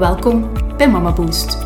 Welkom 0.00 0.52
bij 0.76 0.90
Mama 0.90 1.12
Boost. 1.12 1.58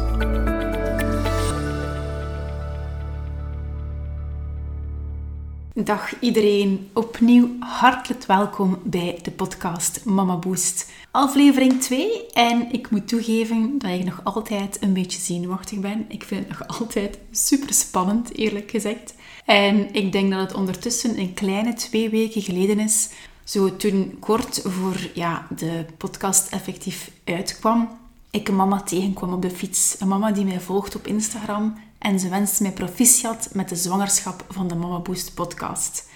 Dag 5.74 6.20
iedereen, 6.20 6.90
opnieuw 6.92 7.48
hartelijk 7.60 8.24
welkom 8.24 8.78
bij 8.84 9.18
de 9.22 9.30
podcast 9.30 10.04
Mama 10.04 10.36
Boost. 10.36 10.90
Aflevering 11.10 11.80
2 11.80 12.26
en 12.26 12.72
ik 12.72 12.90
moet 12.90 13.08
toegeven 13.08 13.78
dat 13.78 13.90
ik 13.90 14.04
nog 14.04 14.20
altijd 14.24 14.82
een 14.82 14.92
beetje 14.92 15.20
zenuwachtig 15.20 15.80
ben. 15.80 16.04
Ik 16.08 16.24
vind 16.24 16.48
het 16.48 16.58
nog 16.58 16.80
altijd 16.80 17.18
super 17.30 17.74
spannend, 17.74 18.36
eerlijk 18.36 18.70
gezegd. 18.70 19.14
En 19.44 19.94
ik 19.94 20.12
denk 20.12 20.30
dat 20.30 20.40
het 20.40 20.54
ondertussen 20.54 21.18
een 21.18 21.34
kleine 21.34 21.74
twee 21.74 22.10
weken 22.10 22.42
geleden 22.42 22.78
is, 22.78 23.08
zo 23.44 23.76
toen 23.76 24.16
kort 24.20 24.60
voor 24.64 25.10
ja, 25.14 25.46
de 25.56 25.84
podcast 25.96 26.52
effectief 26.52 27.10
uitkwam, 27.24 28.02
ik 28.34 28.48
een 28.48 28.56
mama 28.56 28.82
tegenkwam 28.82 29.32
op 29.32 29.42
de 29.42 29.50
fiets. 29.50 29.96
Een 29.98 30.08
mama 30.08 30.30
die 30.30 30.44
mij 30.44 30.60
volgt 30.60 30.96
op 30.96 31.06
Instagram 31.06 31.74
en 31.98 32.20
ze 32.20 32.28
wenst 32.28 32.60
mij 32.60 32.72
proficiat 32.72 33.48
met 33.52 33.68
de 33.68 33.76
zwangerschap 33.76 34.44
van 34.48 34.68
de 34.68 34.74
Mama 34.74 34.98
Boost 34.98 35.34
podcast. 35.34 36.08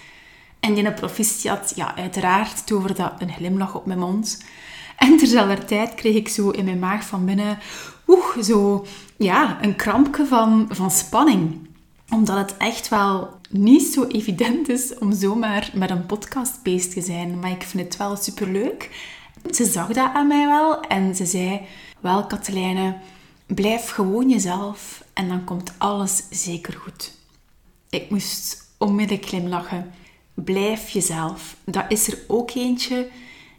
En 0.59 0.73
die 0.73 0.93
proficiat, 0.93 1.73
ja, 1.75 1.95
uiteraard 1.95 2.67
tover 2.67 2.95
dat 2.95 3.11
een 3.17 3.31
glimlach 3.31 3.75
op 3.75 3.85
mijn 3.85 3.99
mond. 3.99 4.43
En 4.97 5.17
terzelfde 5.17 5.65
tijd 5.65 5.93
kreeg 5.95 6.15
ik 6.15 6.29
zo 6.29 6.49
in 6.49 6.65
mijn 6.65 6.79
maag 6.79 7.05
van 7.05 7.25
binnen, 7.25 7.57
oeh, 8.07 8.37
zo, 8.41 8.85
ja, 9.17 9.63
een 9.63 9.75
krampje 9.75 10.25
van, 10.25 10.65
van 10.69 10.91
spanning. 10.91 11.67
Omdat 12.09 12.37
het 12.37 12.57
echt 12.57 12.89
wel 12.89 13.29
niet 13.49 13.83
zo 13.83 14.03
evident 14.03 14.69
is 14.69 14.97
om 14.97 15.13
zomaar 15.13 15.71
met 15.73 15.89
een 15.89 16.05
podcast 16.05 16.63
bezig 16.63 16.93
te 16.93 17.01
zijn. 17.01 17.39
Maar 17.39 17.51
ik 17.51 17.63
vind 17.63 17.83
het 17.83 17.97
wel 17.97 18.15
superleuk. 18.15 18.89
Ze 19.51 19.65
zag 19.65 19.87
dat 19.87 20.13
aan 20.13 20.27
mij 20.27 20.47
wel 20.47 20.81
en 20.81 21.15
ze 21.15 21.25
zei, 21.25 21.61
wel 21.99 22.25
Katelijne, 22.25 22.97
blijf 23.45 23.89
gewoon 23.89 24.29
jezelf 24.29 25.03
en 25.13 25.27
dan 25.27 25.43
komt 25.43 25.73
alles 25.77 26.23
zeker 26.29 26.73
goed. 26.73 27.17
Ik 27.89 28.09
moest 28.09 28.71
onmiddellijk 28.77 29.27
glimlachen. 29.27 29.93
Blijf 30.33 30.89
jezelf. 30.89 31.55
Dat 31.63 31.85
is 31.87 32.07
er 32.07 32.17
ook 32.27 32.51
eentje 32.51 33.07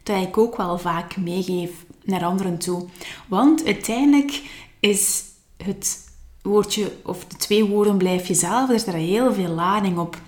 dat 0.02 0.22
ik 0.22 0.38
ook 0.38 0.56
wel 0.56 0.78
vaak 0.78 1.16
meegeef 1.16 1.70
naar 2.04 2.24
anderen 2.24 2.58
toe. 2.58 2.88
Want 3.28 3.64
uiteindelijk 3.64 4.42
is 4.80 5.22
het 5.56 6.08
woordje, 6.42 6.92
of 7.04 7.24
de 7.24 7.36
twee 7.36 7.64
woorden 7.64 7.96
blijf 7.96 8.26
jezelf, 8.26 8.68
er 8.68 8.74
is 8.74 8.86
er 8.86 8.94
heel 8.94 9.34
veel 9.34 9.48
lading 9.48 9.98
op. 9.98 10.20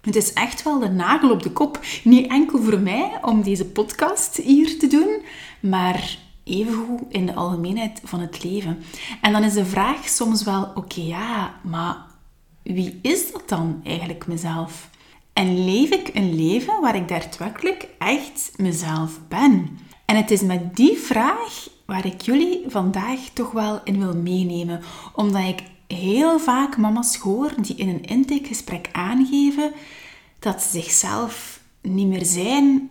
Het 0.00 0.16
is 0.16 0.32
echt 0.32 0.62
wel 0.62 0.78
de 0.78 0.88
nagel 0.88 1.30
op 1.30 1.42
de 1.42 1.50
kop. 1.50 1.80
Niet 2.04 2.30
enkel 2.30 2.62
voor 2.62 2.78
mij 2.78 3.18
om 3.22 3.42
deze 3.42 3.64
podcast 3.64 4.36
hier 4.36 4.78
te 4.78 4.86
doen, 4.86 5.22
maar 5.60 6.18
evengoed 6.50 7.02
in 7.08 7.26
de 7.26 7.34
algemeenheid 7.34 8.00
van 8.04 8.20
het 8.20 8.44
leven. 8.44 8.82
En 9.20 9.32
dan 9.32 9.42
is 9.42 9.52
de 9.52 9.64
vraag 9.64 10.08
soms 10.08 10.44
wel: 10.44 10.72
oké, 10.74 11.00
ja, 11.00 11.54
maar 11.62 11.96
wie 12.62 12.98
is 13.02 13.32
dat 13.32 13.48
dan 13.48 13.80
eigenlijk 13.84 14.26
mezelf? 14.26 14.90
En 15.32 15.64
leef 15.64 15.90
ik 15.90 16.10
een 16.14 16.34
leven 16.34 16.80
waar 16.80 16.96
ik 16.96 17.08
daadwerkelijk 17.08 17.88
echt 17.98 18.52
mezelf 18.56 19.20
ben? 19.28 19.78
En 20.04 20.16
het 20.16 20.30
is 20.30 20.42
met 20.42 20.76
die 20.76 20.98
vraag 20.98 21.68
waar 21.86 22.06
ik 22.06 22.20
jullie 22.20 22.64
vandaag 22.66 23.18
toch 23.32 23.50
wel 23.50 23.80
in 23.84 23.98
wil 23.98 24.16
meenemen, 24.16 24.80
omdat 25.14 25.44
ik 25.44 25.62
heel 25.86 26.38
vaak 26.38 26.76
mama's 26.76 27.16
hoor 27.16 27.52
die 27.60 27.76
in 27.76 27.88
een 27.88 28.04
intakegesprek 28.04 28.88
aangeven 28.92 29.72
dat 30.38 30.62
ze 30.62 30.68
zichzelf 30.70 31.60
niet 31.82 32.06
meer 32.06 32.24
zijn 32.24 32.90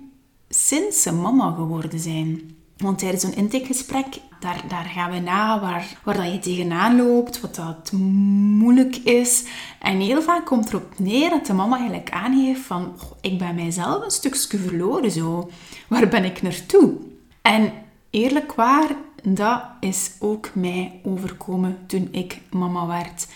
sinds 0.49 1.01
ze 1.01 1.13
mama 1.13 1.51
geworden 1.51 1.99
zijn. 1.99 2.57
Want 2.79 2.99
tijdens 2.99 3.23
zo'n 3.23 3.35
intakegesprek, 3.35 4.05
daar, 4.39 4.63
daar 4.67 4.85
gaan 4.85 5.11
we 5.11 5.19
na 5.19 5.59
waar, 5.59 5.97
waar 6.03 6.15
dat 6.15 6.31
je 6.31 6.39
tegenaan 6.39 6.97
loopt, 6.97 7.41
wat 7.41 7.55
dat 7.55 7.91
moeilijk 7.91 8.95
is. 8.95 9.43
En 9.79 9.99
heel 9.99 10.21
vaak 10.21 10.45
komt 10.45 10.69
erop 10.69 10.99
neer 10.99 11.29
dat 11.29 11.45
de 11.45 11.53
mama 11.53 11.77
eigenlijk 11.77 12.11
aangeeft 12.11 12.61
van, 12.61 12.93
ik 13.21 13.37
ben 13.37 13.55
mijzelf 13.55 14.03
een 14.03 14.11
stukje 14.11 14.57
verloren 14.57 15.11
zo. 15.11 15.49
Waar 15.87 16.07
ben 16.07 16.23
ik 16.23 16.41
naartoe? 16.41 16.93
En 17.41 17.71
eerlijk 18.09 18.53
waar, 18.53 18.89
dat 19.23 19.61
is 19.79 20.11
ook 20.19 20.49
mij 20.53 20.99
overkomen 21.03 21.77
toen 21.87 22.07
ik 22.11 22.41
mama 22.51 22.85
werd. 22.85 23.27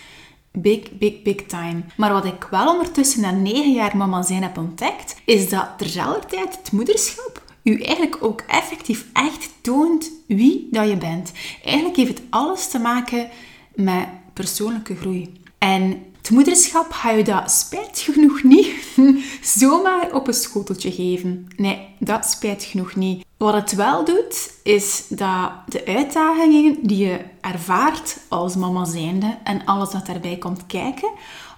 Big, 0.52 0.98
big, 0.98 1.22
big 1.22 1.46
time. 1.46 1.82
Maar 1.96 2.12
wat 2.12 2.24
ik 2.24 2.46
wel 2.50 2.72
ondertussen 2.72 3.20
na 3.20 3.30
negen 3.30 3.72
jaar 3.72 3.96
mama 3.96 4.22
zijn 4.22 4.42
heb 4.42 4.58
ontdekt, 4.58 5.20
is 5.24 5.48
dat 5.48 5.68
terzelfde 5.78 6.26
tijd 6.26 6.56
het 6.56 6.72
moederschap 6.72 7.33
u 7.64 7.82
eigenlijk 7.82 8.16
ook 8.20 8.40
effectief 8.40 9.06
echt 9.12 9.50
toont 9.60 10.10
wie 10.26 10.68
dat 10.70 10.88
je 10.88 10.96
bent. 10.96 11.32
Eigenlijk 11.64 11.96
heeft 11.96 12.18
het 12.18 12.22
alles 12.30 12.68
te 12.68 12.78
maken 12.78 13.28
met 13.74 14.06
persoonlijke 14.32 14.96
groei. 14.96 15.32
En 15.58 16.02
het 16.18 16.30
moederschap 16.30 16.92
ga 16.92 17.10
je 17.10 17.24
dat 17.24 17.50
spijt 17.50 17.98
genoeg 17.98 18.42
niet 18.42 18.70
zomaar 19.58 20.14
op 20.14 20.28
een 20.28 20.34
schoteltje 20.34 20.92
geven. 20.92 21.48
Nee, 21.56 21.88
dat 21.98 22.26
spijt 22.26 22.64
genoeg 22.64 22.94
niet. 22.94 23.24
Wat 23.36 23.54
het 23.54 23.74
wel 23.74 24.04
doet, 24.04 24.50
is 24.62 25.04
dat 25.08 25.50
de 25.68 25.86
uitdagingen 25.86 26.78
die 26.82 27.06
je 27.06 27.20
ervaart 27.40 28.16
als 28.28 28.56
mama 28.56 28.84
zijnde 28.84 29.38
en 29.44 29.64
alles 29.64 29.92
wat 29.92 30.06
daarbij 30.06 30.36
komt 30.36 30.66
kijken, 30.66 31.10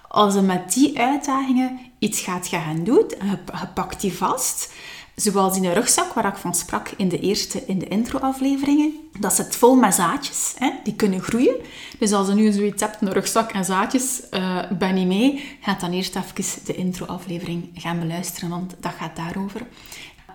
als 0.07 0.33
je 0.33 0.41
met 0.41 0.73
die 0.73 0.99
uitdagingen 0.99 1.79
iets 1.99 2.21
gaat 2.21 2.47
gaan 2.47 2.83
doen 2.83 3.05
en 3.19 3.27
je 3.27 3.67
pakt 3.73 4.01
die 4.01 4.13
vast, 4.13 4.73
Zoals 5.21 5.55
in 5.55 5.61
de 5.61 5.73
rugzak 5.73 6.13
waar 6.13 6.25
ik 6.25 6.35
van 6.35 6.55
sprak 6.55 6.89
in 6.97 7.09
de 7.09 7.19
eerste, 7.19 7.65
in 7.65 7.79
de 7.79 7.87
intro-afleveringen. 7.87 8.93
Dat 9.19 9.33
zit 9.33 9.55
vol 9.55 9.75
met 9.75 9.93
zaadjes, 9.93 10.53
hè, 10.57 10.71
die 10.83 10.95
kunnen 10.95 11.21
groeien. 11.21 11.55
Dus 11.99 12.11
als 12.11 12.27
je 12.27 12.33
nu 12.33 12.51
zoiets 12.51 12.81
hebt, 12.81 13.01
een 13.01 13.13
rugzak 13.13 13.51
en 13.51 13.65
zaadjes, 13.65 14.21
uh, 14.31 14.71
ben 14.71 14.95
niet 14.95 15.07
mee. 15.07 15.57
Ga 15.61 15.73
dan 15.73 15.91
eerst 15.91 16.15
even 16.15 16.65
de 16.65 16.75
intro-aflevering 16.75 17.69
gaan 17.73 17.99
beluisteren, 17.99 18.49
want 18.49 18.75
dat 18.79 18.91
gaat 18.99 19.15
daarover. 19.15 19.61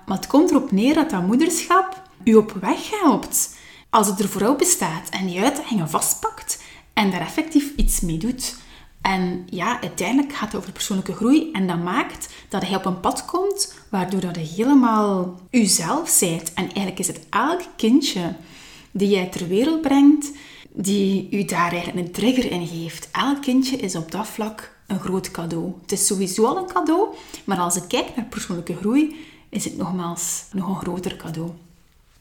Maar 0.07 0.17
het 0.17 0.27
komt 0.27 0.51
erop 0.51 0.73
neer 0.73 0.95
dat 0.95 1.11
dat 1.11 1.27
moederschap 1.27 2.03
u 2.25 2.35
op 2.35 2.57
weg 2.61 2.91
helpt. 3.01 3.57
Als 3.91 4.07
het 4.07 4.21
er 4.21 4.29
voorop 4.29 4.59
bestaat 4.59 5.09
en 5.09 5.27
die 5.27 5.41
uitdagingen 5.41 5.91
vastpakt 5.91 6.63
en 6.93 7.11
daar 7.11 7.21
effectief 7.21 7.73
iets 7.77 8.01
mee 8.01 8.19
doet. 8.19 8.55
En 9.03 9.47
ja, 9.51 9.81
uiteindelijk 9.81 10.33
gaat 10.33 10.53
het 10.53 10.61
over 10.61 10.73
persoonlijke 10.73 11.13
groei 11.13 11.51
en 11.53 11.67
dat 11.67 11.83
maakt 11.83 12.29
dat 12.49 12.69
je 12.69 12.77
op 12.77 12.85
een 12.85 13.01
pad 13.01 13.25
komt 13.25 13.75
waardoor 13.89 14.21
dat 14.21 14.35
je 14.35 14.63
helemaal 14.63 15.41
jezelf 15.51 16.19
bent. 16.21 16.53
En 16.55 16.65
eigenlijk 16.65 16.99
is 16.99 17.07
het 17.07 17.27
elk 17.31 17.61
kindje 17.77 18.35
die 18.91 19.09
jij 19.09 19.27
ter 19.27 19.49
wereld 19.49 19.81
brengt, 19.81 20.31
die 20.73 21.29
u 21.31 21.45
daar 21.45 21.73
eigenlijk 21.73 22.07
een 22.07 22.13
trigger 22.13 22.51
in 22.51 22.67
geeft. 22.67 23.09
Elk 23.13 23.43
kindje 23.43 23.77
is 23.77 23.97
op 23.97 24.11
dat 24.11 24.27
vlak 24.27 24.77
een 24.87 25.01
groot 25.01 25.31
cadeau. 25.31 25.73
Het 25.83 25.93
is 25.93 26.07
sowieso 26.07 26.45
al 26.45 26.57
een 26.57 26.73
cadeau, 26.73 27.09
maar 27.45 27.59
als 27.59 27.75
je 27.75 27.87
kijkt 27.87 28.17
naar 28.17 28.25
persoonlijke 28.25 28.77
groei, 28.77 29.17
is 29.49 29.65
het 29.65 29.77
nogmaals 29.77 30.45
nog 30.53 30.69
een 30.69 30.77
groter 30.77 31.17
cadeau. 31.17 31.51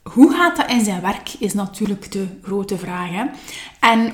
Hoe 0.02 0.32
gaat 0.32 0.56
dat 0.56 0.70
in 0.70 0.84
zijn 0.84 1.00
werk, 1.00 1.34
is 1.38 1.54
natuurlijk 1.54 2.12
de 2.12 2.26
grote 2.42 2.78
vraag. 2.78 3.10
Hè? 3.10 3.24
En 3.80 4.12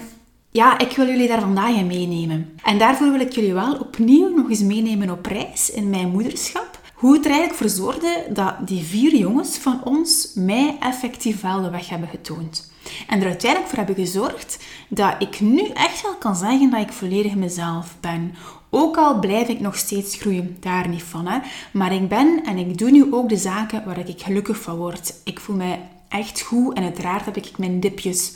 ja, 0.51 0.79
ik 0.79 0.97
wil 0.97 1.07
jullie 1.07 1.29
daar 1.29 1.41
vandaag 1.41 1.75
in 1.75 1.87
meenemen. 1.87 2.59
En 2.65 2.79
daarvoor 2.79 3.11
wil 3.11 3.21
ik 3.21 3.33
jullie 3.33 3.55
wel 3.55 3.75
opnieuw 3.75 4.37
nog 4.37 4.51
eens 4.51 4.63
meenemen 4.63 5.11
op 5.11 5.27
reis 5.27 5.71
in 5.71 5.91
mijn 5.91 6.09
moederschap. 6.09 6.81
Hoe 6.95 7.13
het 7.13 7.25
er 7.25 7.31
eigenlijk 7.31 7.61
voor 7.61 7.85
zorgde 7.85 8.27
dat 8.31 8.55
die 8.67 8.83
vier 8.83 9.17
jongens 9.17 9.57
van 9.57 9.85
ons 9.85 10.33
mij 10.35 10.77
effectief 10.81 11.41
wel 11.41 11.63
de 11.63 11.71
weg 11.71 11.89
hebben 11.89 12.09
getoond. 12.09 12.71
En 13.09 13.21
er 13.21 13.27
uiteindelijk 13.27 13.71
voor 13.71 13.79
hebben 13.79 14.05
gezorgd 14.05 14.65
dat 14.89 15.15
ik 15.19 15.41
nu 15.41 15.69
echt 15.69 16.03
wel 16.03 16.15
kan 16.15 16.37
zeggen 16.37 16.71
dat 16.71 16.81
ik 16.81 16.93
volledig 16.93 17.35
mezelf 17.35 17.97
ben. 18.01 18.35
Ook 18.71 18.97
al 18.97 19.19
blijf 19.19 19.49
ik 19.49 19.61
nog 19.61 19.77
steeds 19.77 20.17
groeien, 20.17 20.57
daar 20.61 20.89
niet 20.89 21.03
van. 21.03 21.27
Hè. 21.27 21.39
Maar 21.73 21.93
ik 21.93 22.09
ben 22.09 22.43
en 22.45 22.57
ik 22.57 22.79
doe 22.79 22.91
nu 22.91 23.13
ook 23.15 23.29
de 23.29 23.37
zaken 23.37 23.85
waar 23.85 24.09
ik 24.09 24.23
gelukkig 24.23 24.61
van 24.61 24.77
word. 24.77 25.15
Ik 25.25 25.41
voel 25.41 25.57
mij 25.57 25.81
echt 26.09 26.41
goed 26.41 26.75
en 26.75 26.83
uiteraard 26.83 27.25
heb 27.25 27.37
ik 27.37 27.59
mijn 27.59 27.81
dipjes. 27.81 28.33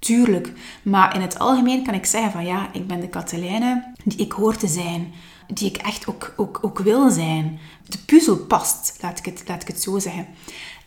Tuurlijk. 0.00 0.52
Maar 0.82 1.14
in 1.14 1.20
het 1.20 1.38
algemeen 1.38 1.84
kan 1.84 1.94
ik 1.94 2.04
zeggen 2.04 2.32
van 2.32 2.44
ja, 2.46 2.68
ik 2.72 2.86
ben 2.86 3.00
de 3.00 3.08
Katelijne 3.08 3.92
die 4.04 4.18
ik 4.18 4.32
hoor 4.32 4.56
te 4.56 4.66
zijn. 4.66 5.12
Die 5.46 5.68
ik 5.68 5.76
echt 5.76 6.06
ook, 6.06 6.34
ook, 6.36 6.58
ook 6.62 6.78
wil 6.78 7.10
zijn. 7.10 7.58
De 7.88 7.98
puzzel 7.98 8.36
past, 8.36 8.98
laat 9.00 9.18
ik, 9.18 9.24
het, 9.24 9.42
laat 9.46 9.62
ik 9.62 9.68
het 9.68 9.82
zo 9.82 9.98
zeggen. 9.98 10.26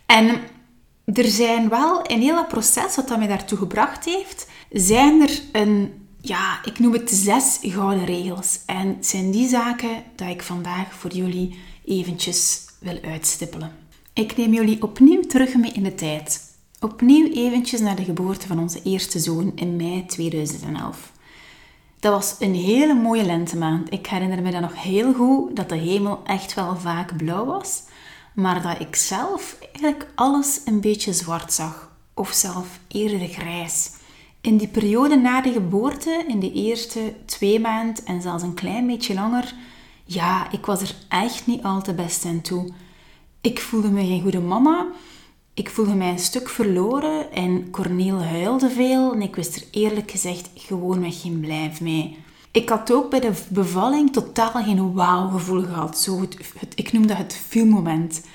En 0.05 0.39
er 1.05 1.27
zijn 1.27 1.69
wel 1.69 2.01
in 2.01 2.21
heel 2.21 2.35
dat 2.35 2.47
proces, 2.47 2.95
wat 2.95 3.07
dat 3.07 3.17
mij 3.17 3.27
daartoe 3.27 3.57
gebracht 3.57 4.05
heeft, 4.05 4.47
zijn 4.71 5.21
er 5.21 5.41
een, 5.51 6.07
ja, 6.21 6.59
ik 6.65 6.79
noem 6.79 6.93
het 6.93 7.09
zes 7.09 7.57
gouden 7.61 8.05
regels. 8.05 8.59
En 8.65 8.87
het 8.87 9.05
zijn 9.05 9.31
die 9.31 9.47
zaken 9.47 10.03
dat 10.15 10.27
ik 10.27 10.43
vandaag 10.43 10.93
voor 10.93 11.11
jullie 11.11 11.59
eventjes 11.85 12.65
wil 12.79 12.99
uitstippelen. 13.03 13.71
Ik 14.13 14.37
neem 14.37 14.53
jullie 14.53 14.81
opnieuw 14.81 15.21
terug 15.21 15.55
mee 15.55 15.71
in 15.71 15.83
de 15.83 15.95
tijd. 15.95 16.51
Opnieuw 16.83 17.31
eventjes 17.31 17.79
naar 17.79 17.95
de 17.95 18.03
geboorte 18.03 18.47
van 18.47 18.59
onze 18.59 18.81
eerste 18.83 19.19
zoon 19.19 19.51
in 19.55 19.75
mei 19.75 20.05
2011. 20.05 21.11
Dat 21.99 22.13
was 22.13 22.35
een 22.39 22.55
hele 22.55 22.93
mooie 22.93 23.25
lentemaand. 23.25 23.91
Ik 23.93 24.07
herinner 24.07 24.41
me 24.41 24.51
dan 24.51 24.61
nog 24.61 24.83
heel 24.83 25.13
goed 25.13 25.55
dat 25.55 25.69
de 25.69 25.75
hemel 25.75 26.21
echt 26.25 26.53
wel 26.53 26.77
vaak 26.77 27.17
blauw 27.17 27.45
was, 27.45 27.83
maar 28.33 28.61
dat 28.61 28.79
ik 28.79 28.95
zelf 28.95 29.57
eigenlijk 29.61 30.07
alles 30.15 30.61
een 30.65 30.81
beetje 30.81 31.13
zwart 31.13 31.53
zag, 31.53 31.91
of 32.13 32.31
zelf 32.31 32.79
eerder 32.87 33.27
grijs. 33.27 33.91
In 34.41 34.57
die 34.57 34.67
periode 34.67 35.15
na 35.15 35.41
de 35.41 35.51
geboorte, 35.51 36.25
in 36.27 36.39
de 36.39 36.51
eerste 36.51 37.13
twee 37.25 37.59
maanden 37.59 38.05
en 38.05 38.21
zelfs 38.21 38.43
een 38.43 38.53
klein 38.53 38.87
beetje 38.87 39.13
langer, 39.13 39.55
ja, 40.05 40.51
ik 40.51 40.65
was 40.65 40.81
er 40.81 40.95
echt 41.09 41.47
niet 41.47 41.63
al 41.63 41.81
te 41.81 41.93
best 41.93 42.25
aan 42.25 42.41
toe. 42.41 42.69
Ik 43.41 43.59
voelde 43.59 43.89
me 43.89 44.05
geen 44.05 44.21
goede 44.21 44.41
mama. 44.41 44.87
Ik 45.55 45.69
voelde 45.69 45.93
mij 45.93 46.09
een 46.09 46.19
stuk 46.19 46.49
verloren 46.49 47.31
en 47.31 47.69
Corneel 47.69 48.23
huilde 48.23 48.69
veel 48.69 49.13
en 49.13 49.21
ik 49.21 49.35
wist 49.35 49.55
er 49.55 49.63
eerlijk 49.71 50.11
gezegd 50.11 50.49
gewoonweg 50.55 51.21
geen 51.21 51.39
blijf 51.39 51.81
mee. 51.81 52.17
Ik 52.51 52.69
had 52.69 52.91
ook 52.91 53.09
bij 53.09 53.19
de 53.19 53.31
bevalling 53.49 54.13
totaal 54.13 54.63
geen 54.63 54.93
wauw-gevoel 54.93 55.63
gehad. 55.63 55.99
Zo 55.99 56.19
het, 56.19 56.37
ik 56.75 56.91
noem 56.91 57.07
dat 57.07 57.17
het 57.17 57.41
viel-moment. 57.47 58.25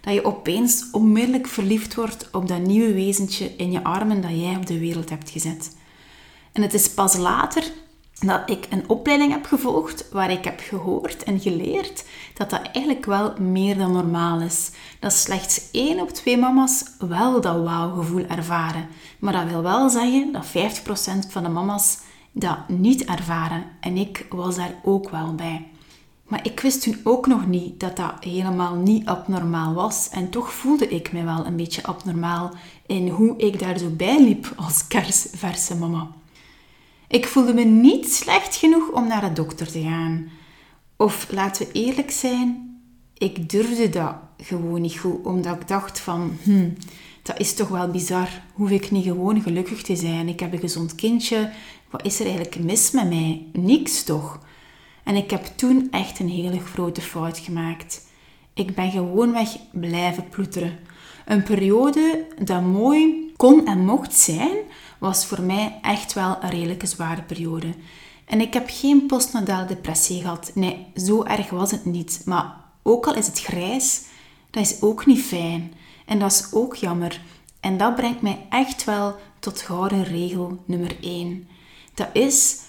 Dat 0.00 0.14
je 0.14 0.24
opeens 0.24 0.90
onmiddellijk 0.92 1.46
verliefd 1.46 1.94
wordt 1.94 2.28
op 2.32 2.48
dat 2.48 2.60
nieuwe 2.60 2.92
wezentje 2.92 3.56
in 3.56 3.72
je 3.72 3.84
armen 3.84 4.20
dat 4.20 4.30
jij 4.30 4.56
op 4.56 4.66
de 4.66 4.78
wereld 4.78 5.10
hebt 5.10 5.30
gezet. 5.30 5.76
En 6.52 6.62
het 6.62 6.74
is 6.74 6.90
pas 6.90 7.16
later 7.16 7.72
dat 8.26 8.50
ik 8.50 8.66
een 8.70 8.88
opleiding 8.88 9.32
heb 9.32 9.46
gevolgd 9.46 10.08
waar 10.12 10.30
ik 10.30 10.44
heb 10.44 10.60
gehoord 10.60 11.22
en 11.22 11.40
geleerd 11.40 12.04
dat 12.34 12.50
dat 12.50 12.62
eigenlijk 12.62 13.04
wel 13.04 13.34
meer 13.38 13.78
dan 13.78 13.92
normaal 13.92 14.40
is. 14.40 14.70
Dat 15.00 15.12
slechts 15.12 15.70
één 15.70 16.00
op 16.00 16.10
twee 16.10 16.36
mama's 16.36 16.84
wel 16.98 17.40
dat 17.40 17.62
wauw-gevoel 17.62 18.24
ervaren. 18.26 18.86
Maar 19.18 19.32
dat 19.32 19.44
wil 19.44 19.62
wel 19.62 19.88
zeggen 19.88 20.32
dat 20.32 20.46
50% 20.46 20.50
van 21.28 21.42
de 21.42 21.48
mama's 21.48 21.98
dat 22.32 22.68
niet 22.68 23.04
ervaren. 23.04 23.64
En 23.80 23.96
ik 23.96 24.26
was 24.30 24.56
daar 24.56 24.74
ook 24.82 25.10
wel 25.10 25.34
bij. 25.34 25.66
Maar 26.28 26.46
ik 26.46 26.60
wist 26.60 26.82
toen 26.82 27.00
ook 27.04 27.26
nog 27.26 27.46
niet 27.46 27.80
dat 27.80 27.96
dat 27.96 28.12
helemaal 28.20 28.74
niet 28.74 29.06
abnormaal 29.06 29.74
was. 29.74 30.08
En 30.08 30.30
toch 30.30 30.52
voelde 30.52 30.88
ik 30.88 31.12
me 31.12 31.24
wel 31.24 31.46
een 31.46 31.56
beetje 31.56 31.82
abnormaal 31.82 32.50
in 32.86 33.08
hoe 33.08 33.36
ik 33.36 33.58
daar 33.58 33.78
zo 33.78 33.88
bij 33.88 34.24
liep 34.24 34.52
als 34.56 34.86
kersverse 34.86 35.76
mama. 35.76 36.08
Ik 37.14 37.26
voelde 37.26 37.54
me 37.54 37.64
niet 37.64 38.12
slecht 38.12 38.56
genoeg 38.56 38.88
om 38.88 39.06
naar 39.06 39.20
de 39.20 39.32
dokter 39.32 39.70
te 39.70 39.82
gaan. 39.82 40.30
Of 40.96 41.26
laten 41.30 41.66
we 41.66 41.72
eerlijk 41.72 42.10
zijn, 42.10 42.78
ik 43.18 43.50
durfde 43.50 43.88
dat 43.88 44.14
gewoon 44.38 44.80
niet 44.80 44.98
goed, 44.98 45.24
omdat 45.24 45.56
ik 45.56 45.68
dacht 45.68 46.00
van, 46.00 46.36
hm, 46.42 46.68
dat 47.22 47.38
is 47.38 47.54
toch 47.54 47.68
wel 47.68 47.90
bizar. 47.90 48.28
Hoef 48.52 48.70
ik 48.70 48.90
niet 48.90 49.04
gewoon 49.04 49.42
gelukkig 49.42 49.82
te 49.82 49.96
zijn? 49.96 50.28
Ik 50.28 50.40
heb 50.40 50.52
een 50.52 50.58
gezond 50.58 50.94
kindje. 50.94 51.50
Wat 51.90 52.04
is 52.04 52.20
er 52.20 52.26
eigenlijk 52.26 52.58
mis 52.58 52.90
met 52.90 53.08
mij? 53.08 53.46
Niks 53.52 54.02
toch? 54.02 54.40
En 55.04 55.16
ik 55.16 55.30
heb 55.30 55.44
toen 55.56 55.88
echt 55.90 56.18
een 56.18 56.28
hele 56.28 56.60
grote 56.60 57.00
fout 57.00 57.38
gemaakt. 57.38 58.06
Ik 58.54 58.74
ben 58.74 58.90
gewoonweg 58.90 59.56
blijven 59.72 60.28
ploeteren. 60.28 60.78
Een 61.24 61.42
periode 61.42 62.26
dat 62.38 62.62
mooi 62.62 63.32
kon 63.36 63.66
en 63.66 63.84
mocht 63.84 64.14
zijn, 64.14 64.56
was 65.04 65.26
voor 65.26 65.42
mij 65.42 65.78
echt 65.82 66.12
wel 66.12 66.36
een 66.40 66.50
redelijke 66.50 66.86
zware 66.86 67.22
periode. 67.22 67.74
En 68.24 68.40
ik 68.40 68.54
heb 68.54 68.64
geen 68.66 69.06
postnatale 69.06 69.66
depressie 69.66 70.20
gehad. 70.20 70.50
Nee, 70.54 70.86
zo 70.94 71.22
erg 71.22 71.50
was 71.50 71.70
het 71.70 71.84
niet. 71.84 72.22
Maar 72.24 72.54
ook 72.82 73.06
al 73.06 73.14
is 73.14 73.26
het 73.26 73.40
grijs, 73.40 74.02
dat 74.50 74.62
is 74.62 74.82
ook 74.82 75.06
niet 75.06 75.22
fijn. 75.22 75.72
En 76.06 76.18
dat 76.18 76.32
is 76.32 76.52
ook 76.52 76.74
jammer. 76.74 77.20
En 77.60 77.76
dat 77.76 77.94
brengt 77.94 78.22
mij 78.22 78.46
echt 78.48 78.84
wel 78.84 79.16
tot 79.38 79.60
gouden 79.60 80.04
regel 80.04 80.62
nummer 80.66 80.96
1. 81.00 81.48
Dat 81.94 82.08
is 82.12 82.60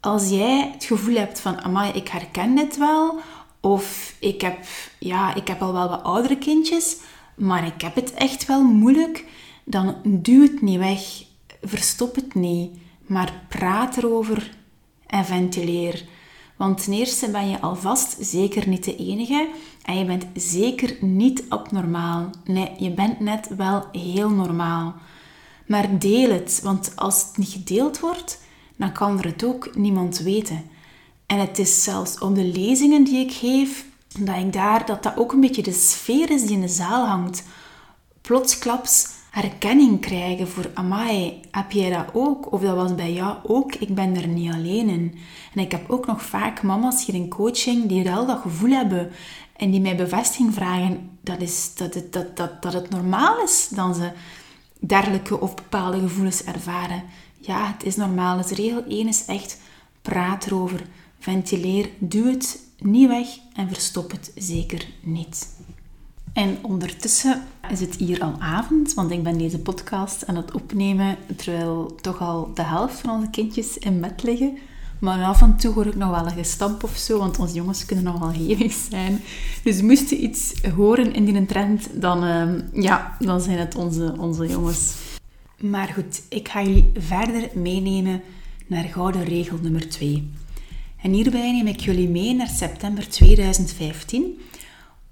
als 0.00 0.28
jij 0.28 0.70
het 0.72 0.84
gevoel 0.84 1.14
hebt 1.14 1.40
van, 1.40 1.62
amai, 1.62 1.92
ik 1.92 2.08
herken 2.08 2.54
dit 2.54 2.76
wel. 2.76 3.18
Of 3.60 4.14
ik 4.18 4.40
heb, 4.40 4.58
ja, 4.98 5.34
ik 5.34 5.48
heb 5.48 5.62
al 5.62 5.72
wel 5.72 5.88
wat 5.88 6.02
oudere 6.02 6.38
kindjes, 6.38 6.96
maar 7.36 7.66
ik 7.66 7.80
heb 7.80 7.94
het 7.94 8.14
echt 8.14 8.46
wel 8.46 8.62
moeilijk. 8.62 9.24
Dan 9.64 9.96
duw 10.04 10.42
het 10.42 10.60
niet 10.60 10.78
weg 10.78 11.32
verstop 11.64 12.14
het 12.14 12.34
niet, 12.34 12.70
maar 13.06 13.44
praat 13.48 13.96
erover 13.96 14.56
en 15.06 15.24
ventileer. 15.24 16.04
Want 16.56 16.84
ten 16.84 16.92
eerste 16.92 17.30
ben 17.30 17.48
je 17.48 17.60
alvast 17.60 18.16
zeker 18.20 18.68
niet 18.68 18.84
de 18.84 18.96
enige 18.96 19.48
en 19.82 19.98
je 19.98 20.04
bent 20.04 20.26
zeker 20.34 20.96
niet 21.00 21.44
abnormaal. 21.48 22.30
Nee, 22.44 22.72
je 22.78 22.90
bent 22.90 23.20
net 23.20 23.48
wel 23.56 23.86
heel 23.92 24.30
normaal. 24.30 24.94
Maar 25.66 25.98
deel 25.98 26.30
het, 26.30 26.60
want 26.62 26.92
als 26.96 27.26
het 27.26 27.36
niet 27.36 27.48
gedeeld 27.48 28.00
wordt, 28.00 28.40
dan 28.76 28.92
kan 28.92 29.18
er 29.18 29.24
het 29.24 29.44
ook 29.44 29.76
niemand 29.76 30.18
weten. 30.18 30.64
En 31.26 31.38
het 31.38 31.58
is 31.58 31.82
zelfs 31.82 32.18
om 32.18 32.34
de 32.34 32.44
lezingen 32.44 33.04
die 33.04 33.24
ik 33.24 33.32
geef, 33.32 33.86
dat 34.18 34.36
ik 34.36 34.52
daar, 34.52 34.86
dat 34.86 35.02
dat 35.02 35.16
ook 35.16 35.32
een 35.32 35.40
beetje 35.40 35.62
de 35.62 35.72
sfeer 35.72 36.30
is 36.30 36.42
die 36.42 36.52
in 36.52 36.60
de 36.60 36.68
zaal 36.68 37.06
hangt. 37.06 37.44
Plotsklaps 38.20 39.08
herkenning 39.34 40.00
krijgen 40.00 40.48
voor 40.48 40.70
amai, 40.74 41.40
heb 41.50 41.72
jij 41.72 41.90
dat 41.90 42.06
ook? 42.12 42.52
Of 42.52 42.60
dat 42.60 42.76
was 42.76 42.94
bij 42.94 43.12
jou 43.12 43.36
ook? 43.42 43.74
Ik 43.74 43.94
ben 43.94 44.16
er 44.16 44.28
niet 44.28 44.52
alleen 44.52 44.88
in. 44.88 45.18
En 45.54 45.62
ik 45.62 45.70
heb 45.70 45.90
ook 45.90 46.06
nog 46.06 46.22
vaak 46.22 46.62
mama's 46.62 47.06
hier 47.06 47.14
in 47.14 47.28
coaching 47.28 47.86
die 47.86 48.04
wel 48.04 48.26
dat 48.26 48.40
gevoel 48.40 48.70
hebben 48.70 49.10
en 49.56 49.70
die 49.70 49.80
mij 49.80 49.96
bevestiging 49.96 50.54
vragen 50.54 51.10
dat, 51.20 51.40
is, 51.40 51.74
dat, 51.74 51.94
het, 51.94 52.12
dat, 52.12 52.36
dat, 52.36 52.62
dat 52.62 52.72
het 52.72 52.90
normaal 52.90 53.42
is 53.42 53.68
dat 53.68 53.96
ze 53.96 54.10
dergelijke 54.78 55.40
of 55.40 55.54
bepaalde 55.54 55.98
gevoelens 55.98 56.44
ervaren. 56.44 57.02
Ja, 57.38 57.72
het 57.72 57.84
is 57.84 57.96
normaal. 57.96 58.36
Dus 58.36 58.50
regel 58.50 58.84
1 58.88 59.08
is 59.08 59.24
echt 59.24 59.60
praat 60.02 60.46
erover, 60.46 60.86
ventileer, 61.18 61.88
duw 61.98 62.30
het 62.30 62.60
niet 62.78 63.08
weg 63.08 63.28
en 63.54 63.68
verstop 63.68 64.10
het 64.10 64.32
zeker 64.34 64.86
niet. 65.00 65.48
En 66.34 66.58
ondertussen 66.62 67.42
is 67.70 67.80
het 67.80 67.96
hier 67.96 68.22
al 68.22 68.34
avond, 68.38 68.94
want 68.94 69.10
ik 69.10 69.22
ben 69.22 69.38
deze 69.38 69.58
podcast 69.58 70.26
aan 70.26 70.36
het 70.36 70.52
opnemen 70.52 71.16
terwijl 71.36 71.94
toch 72.00 72.20
al 72.20 72.50
de 72.54 72.62
helft 72.62 73.00
van 73.00 73.10
onze 73.10 73.30
kindjes 73.30 73.78
in 73.78 74.00
bed 74.00 74.22
liggen. 74.22 74.58
Maar 74.98 75.24
af 75.24 75.42
en 75.42 75.56
toe 75.56 75.74
hoor 75.74 75.86
ik 75.86 75.94
nog 75.94 76.10
wel 76.10 76.26
een 76.26 76.36
gestamp 76.36 76.84
of 76.84 76.96
zo, 76.96 77.18
want 77.18 77.38
onze 77.38 77.54
jongens 77.54 77.84
kunnen 77.84 78.04
nogal 78.04 78.30
hevig 78.30 78.72
zijn. 78.90 79.20
Dus 79.62 79.82
moest 79.82 80.10
je 80.10 80.16
iets 80.16 80.52
horen 80.76 81.14
in 81.14 81.24
die 81.24 81.46
trend, 81.46 81.88
dan, 82.00 82.24
uh, 82.24 82.82
ja, 82.82 83.16
dan 83.20 83.40
zijn 83.40 83.58
het 83.58 83.74
onze, 83.74 84.14
onze 84.18 84.46
jongens. 84.46 84.94
Maar 85.60 85.88
goed, 85.88 86.22
ik 86.28 86.48
ga 86.48 86.62
jullie 86.62 86.90
verder 86.98 87.48
meenemen 87.54 88.22
naar 88.66 88.84
gouden 88.84 89.24
regel 89.24 89.58
nummer 89.62 89.88
2. 89.88 90.30
En 91.02 91.12
hierbij 91.12 91.52
neem 91.52 91.66
ik 91.66 91.80
jullie 91.80 92.08
mee 92.08 92.34
naar 92.34 92.48
september 92.48 93.08
2015 93.08 94.38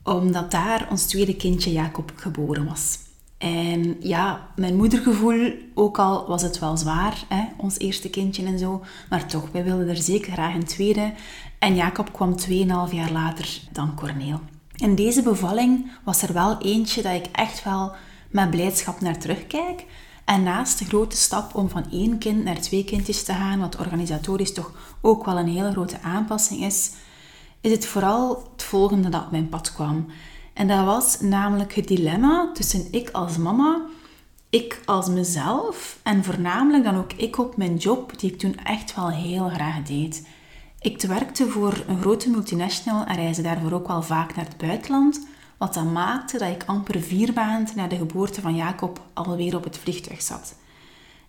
omdat 0.02 0.50
daar 0.50 0.86
ons 0.90 1.04
tweede 1.04 1.36
kindje 1.36 1.72
Jacob 1.72 2.12
geboren 2.16 2.66
was. 2.66 2.98
En 3.38 3.96
ja, 4.00 4.48
mijn 4.56 4.76
moedergevoel, 4.76 5.52
ook 5.74 5.98
al 5.98 6.26
was 6.26 6.42
het 6.42 6.58
wel 6.58 6.76
zwaar, 6.76 7.24
hè, 7.28 7.44
ons 7.56 7.78
eerste 7.78 8.10
kindje 8.10 8.44
en 8.44 8.58
zo, 8.58 8.82
maar 9.08 9.26
toch, 9.26 9.48
wij 9.52 9.64
wilden 9.64 9.88
er 9.88 10.02
zeker 10.02 10.32
graag 10.32 10.54
een 10.54 10.64
tweede. 10.64 11.12
En 11.58 11.74
Jacob 11.74 12.12
kwam 12.12 12.34
2,5 12.48 12.54
jaar 12.92 13.12
later 13.12 13.60
dan 13.72 13.94
Corneel. 13.94 14.40
En 14.76 14.94
deze 14.94 15.22
bevalling 15.22 15.90
was 16.04 16.22
er 16.22 16.32
wel 16.32 16.58
eentje 16.58 17.02
dat 17.02 17.14
ik 17.14 17.26
echt 17.32 17.64
wel 17.64 17.92
met 18.30 18.50
blijdschap 18.50 19.00
naar 19.00 19.18
terugkijk. 19.18 19.84
En 20.24 20.42
naast 20.42 20.78
de 20.78 20.84
grote 20.84 21.16
stap 21.16 21.54
om 21.54 21.68
van 21.68 21.90
één 21.90 22.18
kind 22.18 22.44
naar 22.44 22.60
twee 22.60 22.84
kindjes 22.84 23.22
te 23.24 23.32
gaan, 23.32 23.60
wat 23.60 23.78
organisatorisch 23.78 24.52
toch 24.52 24.72
ook 25.00 25.24
wel 25.24 25.38
een 25.38 25.48
hele 25.48 25.70
grote 25.70 26.00
aanpassing 26.02 26.64
is, 26.64 26.90
is 27.62 27.70
het 27.70 27.86
vooral 27.86 28.48
het 28.52 28.62
volgende 28.62 29.08
dat 29.08 29.24
op 29.24 29.30
mijn 29.30 29.48
pad 29.48 29.72
kwam. 29.72 30.06
En 30.52 30.68
dat 30.68 30.84
was 30.84 31.20
namelijk 31.20 31.74
het 31.74 31.88
dilemma 31.88 32.50
tussen 32.52 32.86
ik 32.90 33.10
als 33.10 33.36
mama, 33.36 33.80
ik 34.50 34.80
als 34.84 35.08
mezelf 35.08 35.98
en 36.02 36.24
voornamelijk 36.24 36.84
dan 36.84 36.96
ook 36.96 37.12
ik 37.12 37.38
op 37.38 37.56
mijn 37.56 37.76
job, 37.76 38.18
die 38.18 38.32
ik 38.32 38.38
toen 38.38 38.56
echt 38.56 38.94
wel 38.94 39.10
heel 39.10 39.48
graag 39.48 39.82
deed. 39.82 40.26
Ik 40.80 41.02
werkte 41.02 41.48
voor 41.48 41.84
een 41.86 42.00
grote 42.00 42.30
multinational 42.30 43.04
en 43.04 43.14
reisde 43.14 43.42
daarvoor 43.42 43.72
ook 43.72 43.88
wel 43.88 44.02
vaak 44.02 44.36
naar 44.36 44.44
het 44.44 44.56
buitenland, 44.56 45.26
wat 45.56 45.74
dan 45.74 45.92
maakte 45.92 46.38
dat 46.38 46.48
ik 46.48 46.64
amper 46.66 47.00
vier 47.00 47.32
maanden 47.34 47.76
na 47.76 47.86
de 47.86 47.96
geboorte 47.96 48.40
van 48.40 48.54
Jacob 48.54 49.00
alweer 49.12 49.56
op 49.56 49.64
het 49.64 49.78
vliegtuig 49.78 50.22
zat. 50.22 50.54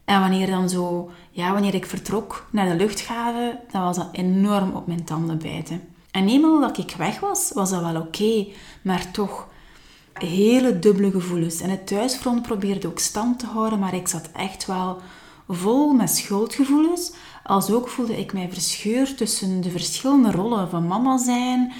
En 0.06 0.20
wanneer 0.20 0.48
dan 0.48 0.70
zo, 0.70 1.12
ja, 1.32 1.52
wanneer 1.52 1.74
ik 1.74 1.86
vertrok 1.86 2.48
naar 2.52 2.70
de 2.70 2.76
luchthaven, 2.76 3.60
dan 3.72 3.82
was 3.82 3.96
dat 3.96 4.10
enorm 4.12 4.72
op 4.72 4.88
mijn 4.88 5.04
tanden 5.04 5.38
bijten. 5.38 5.93
En 6.14 6.28
eenmaal 6.28 6.60
dat 6.60 6.78
ik 6.78 6.96
weg 6.98 7.20
was, 7.20 7.52
was 7.54 7.70
dat 7.70 7.82
wel 7.82 8.02
oké. 8.02 8.48
maar 8.82 9.12
toch, 9.12 9.48
hele 10.14 10.80
dubbele 10.80 11.12
gevoelens. 11.12 11.62
En 11.62 11.70
het 11.70 11.88
thuisfront 11.88 12.42
probeerde 12.42 12.88
ook 12.88 13.00
stand 13.00 13.40
te 13.40 13.46
houden, 13.46 13.80
maar 13.80 13.94
ik 13.94 14.08
zat 14.08 14.30
echt 14.34 14.66
wel 14.66 15.02
vol 15.48 15.94
met 15.94 16.10
schuldgevoelens. 16.10 17.12
Als 17.44 17.72
ook 17.72 17.88
voelde 17.90 18.20
ik 18.20 18.34
mij 18.34 18.50
verscheurd 18.52 19.18
tussen 19.18 19.62
de 19.62 19.70
verschillende 19.70 20.32
rollen 20.32 20.70
van 20.70 20.88
mama 20.88 21.18
zijn, 21.18 21.72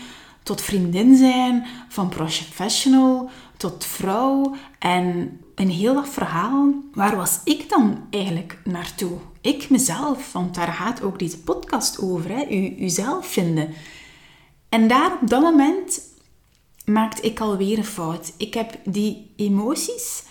tot 0.44 0.62
vriendin 0.62 1.16
zijn, 1.16 1.66
van 1.88 2.10
professional 2.10 3.30
tot 3.58 3.86
vrouw. 3.86 4.56
En 4.80 5.40
een 5.56 5.70
heel 5.70 5.94
dat 5.94 6.10
verhaal, 6.10 6.74
waar 6.94 7.16
was 7.16 7.40
ik 7.44 7.70
dan 7.70 7.98
eigenlijk 8.10 8.58
naartoe? 8.64 9.18
Ik 9.42 9.70
mezelf, 9.70 10.32
want 10.32 10.56
daar 10.56 10.74
gaat 10.74 11.02
ook 11.02 11.20
deze 11.20 11.40
podcast 11.40 12.02
over, 12.02 12.30
hè? 12.30 12.48
U, 12.50 12.76
uzelf 12.80 13.28
vinden. 13.28 13.70
En 14.74 14.88
daar 14.88 15.18
op 15.22 15.30
dat 15.30 15.42
moment 15.42 16.02
maakte 16.86 17.22
ik 17.22 17.40
alweer 17.40 17.78
een 17.78 17.86
fout. 17.86 18.34
Ik 18.38 18.54
heb 18.54 18.80
die 18.86 19.32
emoties 19.36 20.24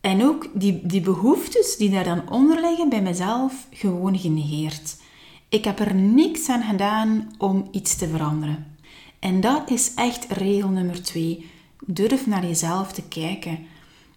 en 0.00 0.24
ook 0.24 0.48
die, 0.54 0.86
die 0.86 1.00
behoeftes 1.00 1.76
die 1.76 1.90
daar 1.90 2.04
dan 2.04 2.30
onder 2.30 2.60
liggen 2.60 2.88
bij 2.88 3.02
mezelf 3.02 3.66
gewoon 3.70 4.18
genegeerd. 4.18 4.96
Ik 5.48 5.64
heb 5.64 5.78
er 5.78 5.94
niks 5.94 6.48
aan 6.48 6.62
gedaan 6.62 7.34
om 7.38 7.68
iets 7.70 7.96
te 7.96 8.08
veranderen. 8.08 8.76
En 9.18 9.40
dat 9.40 9.70
is 9.70 9.94
echt 9.94 10.26
regel 10.28 10.68
nummer 10.68 11.02
twee. 11.02 11.50
Durf 11.86 12.26
naar 12.26 12.46
jezelf 12.46 12.92
te 12.92 13.02
kijken. 13.02 13.58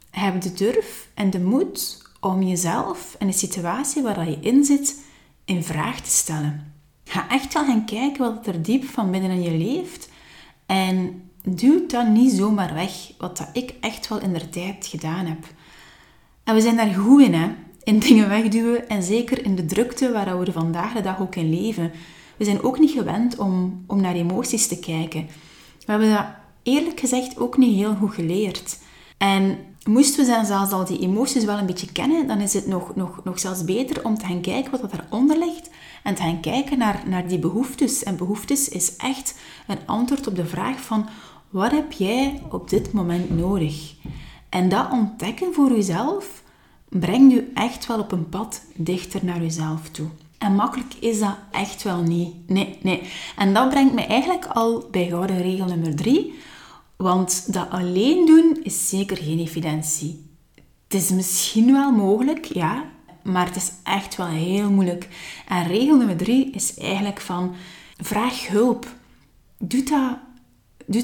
Heb 0.10 0.42
de 0.42 0.54
durf 0.54 1.08
en 1.14 1.30
de 1.30 1.40
moed 1.40 2.02
om 2.20 2.44
jezelf 2.44 3.16
en 3.20 3.28
de 3.28 3.34
situatie 3.34 4.02
waar 4.02 4.30
je 4.30 4.38
in 4.42 4.66
zit 4.66 5.04
in 5.46 5.64
vraag 5.64 6.02
te 6.02 6.12
stellen. 6.12 6.71
Ga 7.12 7.30
echt 7.30 7.54
wel 7.54 7.66
gaan 7.66 7.86
kijken 7.86 8.20
wat 8.20 8.48
er 8.48 8.62
diep 8.62 8.84
van 8.84 9.12
binnen 9.12 9.32
in 9.32 9.42
je 9.42 9.52
leeft 9.52 10.10
en 10.66 11.22
duw 11.44 11.88
dat 11.88 12.08
niet 12.08 12.32
zomaar 12.32 12.74
weg, 12.74 12.92
wat 13.18 13.38
dat 13.38 13.50
ik 13.54 13.74
echt 13.82 14.08
wel 14.08 14.22
in 14.22 14.34
de 14.34 14.50
tijd 14.50 14.88
gedaan 14.88 15.26
heb. 15.26 15.46
En 16.44 16.56
we 16.56 16.62
zijn 16.62 16.76
daar 16.76 16.94
goed 16.94 17.22
in, 17.22 17.34
hè? 17.34 17.50
in 17.84 18.00
dingen 18.08 18.30
wegduwen 18.30 18.90
en 18.90 19.04
zeker 19.04 19.46
in 19.46 19.56
de 19.56 19.66
drukte 19.66 20.12
waar 20.12 20.40
we 20.40 20.46
er 20.46 20.52
vandaag 20.52 20.94
de 20.94 21.02
dag 21.02 21.20
ook 21.20 21.36
in 21.36 21.50
leven. 21.50 21.92
We 22.38 22.46
zijn 22.46 22.64
ook 22.64 22.80
niet 22.80 22.92
gewend 22.92 23.38
om, 23.38 23.84
om 23.88 24.02
naar 24.02 24.16
emoties 24.16 24.68
te 24.68 24.80
kijken. 24.80 25.28
We 25.86 25.92
hebben 25.92 26.12
dat 26.12 26.26
eerlijk 26.64 27.00
gezegd 27.00 27.40
ook 27.40 27.58
niet 27.58 27.76
heel 27.76 27.96
goed 27.96 28.14
geleerd. 28.14 28.78
En 29.18 29.58
moesten 29.84 30.26
we 30.26 30.32
dan 30.32 30.46
zelfs 30.46 30.72
al 30.72 30.86
die 30.86 31.00
emoties 31.00 31.46
wel 31.46 31.58
een 31.58 31.66
beetje 31.66 31.92
kennen, 31.92 32.28
dan 32.28 32.40
is 32.40 32.54
het 32.54 32.68
nog, 32.68 32.96
nog, 32.96 33.24
nog 33.24 33.40
zelfs 33.40 33.66
beter 33.66 34.06
om 34.06 34.18
te 34.18 34.26
gaan 34.26 34.42
kijken 34.42 34.72
wat 34.72 34.92
eronder 34.94 35.38
ligt 35.38 35.70
en 36.04 36.16
te 36.16 36.22
gaan 36.22 36.40
kijken 36.40 36.78
naar, 36.78 37.04
naar 37.06 37.28
die 37.28 37.40
behoeftes. 37.40 38.04
En 38.04 38.18
behoeftes 38.18 38.70
is 38.70 38.96
echt 38.96 39.36
een 39.68 39.80
antwoord 39.86 40.28
op 40.28 40.36
de 40.36 40.46
vraag 40.46 40.82
van 40.82 41.10
wat 41.50 41.72
heb 41.72 41.92
jij 41.92 42.42
op 42.50 42.70
dit 42.70 42.92
moment 42.92 43.38
nodig? 43.38 43.94
En 44.50 44.70
dat 44.70 44.92
ontdekken 44.92 45.54
voor 45.54 45.72
jezelf 45.72 46.44
brengt 46.90 47.34
u 47.34 47.52
echt 47.54 47.88
wel 47.88 48.00
op 48.00 48.12
een 48.12 48.30
pad 48.30 48.66
dichter 48.76 49.26
naar 49.26 49.42
jezelf 49.42 49.90
toe. 49.90 50.08
En 50.38 50.56
makkelijk 50.56 50.94
is 51.00 51.20
dat 51.20 51.36
echt 51.52 51.84
wel 51.84 52.02
niet. 52.02 52.50
Nee, 52.50 52.78
nee. 52.82 53.02
En 53.38 53.54
dat 53.54 53.70
brengt 53.70 53.94
me 53.94 54.06
eigenlijk 54.06 54.46
al 54.46 54.88
bij 54.92 55.08
gouden 55.10 55.42
regel 55.42 55.66
nummer 55.66 55.96
drie. 55.96 56.34
Want 56.96 57.54
dat 57.54 57.70
alleen 57.70 58.26
doen 58.26 58.60
is 58.64 58.90
zeker 58.90 59.18
geen 59.18 59.40
evidentie. 59.40 60.30
Het 60.84 60.94
is 60.94 61.10
misschien 61.10 61.72
wel 61.72 61.92
mogelijk, 61.92 62.46
ja, 62.46 62.86
maar 63.24 63.46
het 63.46 63.56
is 63.56 63.72
echt 63.84 64.16
wel 64.16 64.28
heel 64.28 64.72
moeilijk. 64.72 65.08
En 65.48 65.68
regel 65.68 65.98
nummer 65.98 66.18
drie 66.18 66.52
is 66.52 66.78
eigenlijk 66.78 67.22
van 67.22 67.56
vraag 67.98 68.48
hulp. 68.48 68.88
Doe 69.58 69.84
dat, 69.84 70.18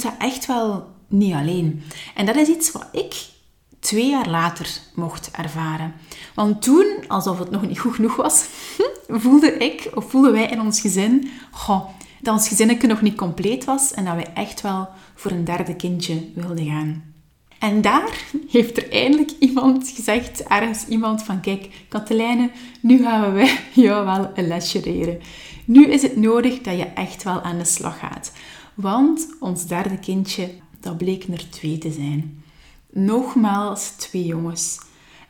dat 0.01 0.13
echt 0.17 0.45
wel 0.45 0.87
niet 1.07 1.33
alleen. 1.33 1.83
En 2.15 2.25
dat 2.25 2.35
is 2.35 2.47
iets 2.47 2.71
wat 2.71 2.87
ik 2.91 3.35
twee 3.79 4.09
jaar 4.09 4.29
later 4.29 4.79
mocht 4.95 5.31
ervaren. 5.31 5.93
Want 6.35 6.61
toen, 6.61 6.95
alsof 7.07 7.39
het 7.39 7.51
nog 7.51 7.67
niet 7.67 7.79
goed 7.79 7.95
genoeg 7.95 8.15
was, 8.15 8.45
voelde 9.07 9.57
ik, 9.57 9.89
of 9.93 10.09
voelden 10.09 10.31
wij 10.31 10.47
in 10.47 10.61
ons 10.61 10.81
gezin, 10.81 11.29
goh, 11.51 11.85
dat 12.21 12.33
ons 12.33 12.47
gezinnetje 12.47 12.87
nog 12.87 13.01
niet 13.01 13.15
compleet 13.15 13.65
was 13.65 13.93
en 13.93 14.05
dat 14.05 14.15
wij 14.15 14.33
echt 14.33 14.61
wel 14.61 14.89
voor 15.15 15.31
een 15.31 15.45
derde 15.45 15.75
kindje 15.75 16.31
wilden 16.35 16.65
gaan. 16.65 17.15
En 17.59 17.81
daar 17.81 18.23
heeft 18.49 18.77
er 18.77 18.91
eindelijk 18.91 19.31
iemand 19.39 19.89
gezegd, 19.95 20.43
ergens 20.43 20.87
iemand 20.87 21.23
van, 21.23 21.41
kijk, 21.41 21.69
Katelijne, 21.87 22.51
nu 22.81 23.01
gaan 23.01 23.33
we 23.33 23.57
jou 23.85 24.05
wel 24.05 24.31
een 24.33 24.47
lesje 24.47 24.81
leren. 24.83 25.19
Nu 25.65 25.85
is 25.85 26.01
het 26.01 26.15
nodig 26.15 26.61
dat 26.61 26.77
je 26.77 26.85
echt 26.85 27.23
wel 27.23 27.41
aan 27.41 27.57
de 27.57 27.65
slag 27.65 27.99
gaat. 27.99 28.31
Want 28.73 29.27
ons 29.39 29.65
derde 29.65 29.99
kindje, 29.99 30.49
dat 30.79 30.97
bleek 30.97 31.23
er 31.23 31.49
twee 31.49 31.77
te 31.77 31.91
zijn. 31.91 32.43
Nogmaals 32.89 33.89
twee 33.89 34.25
jongens. 34.25 34.79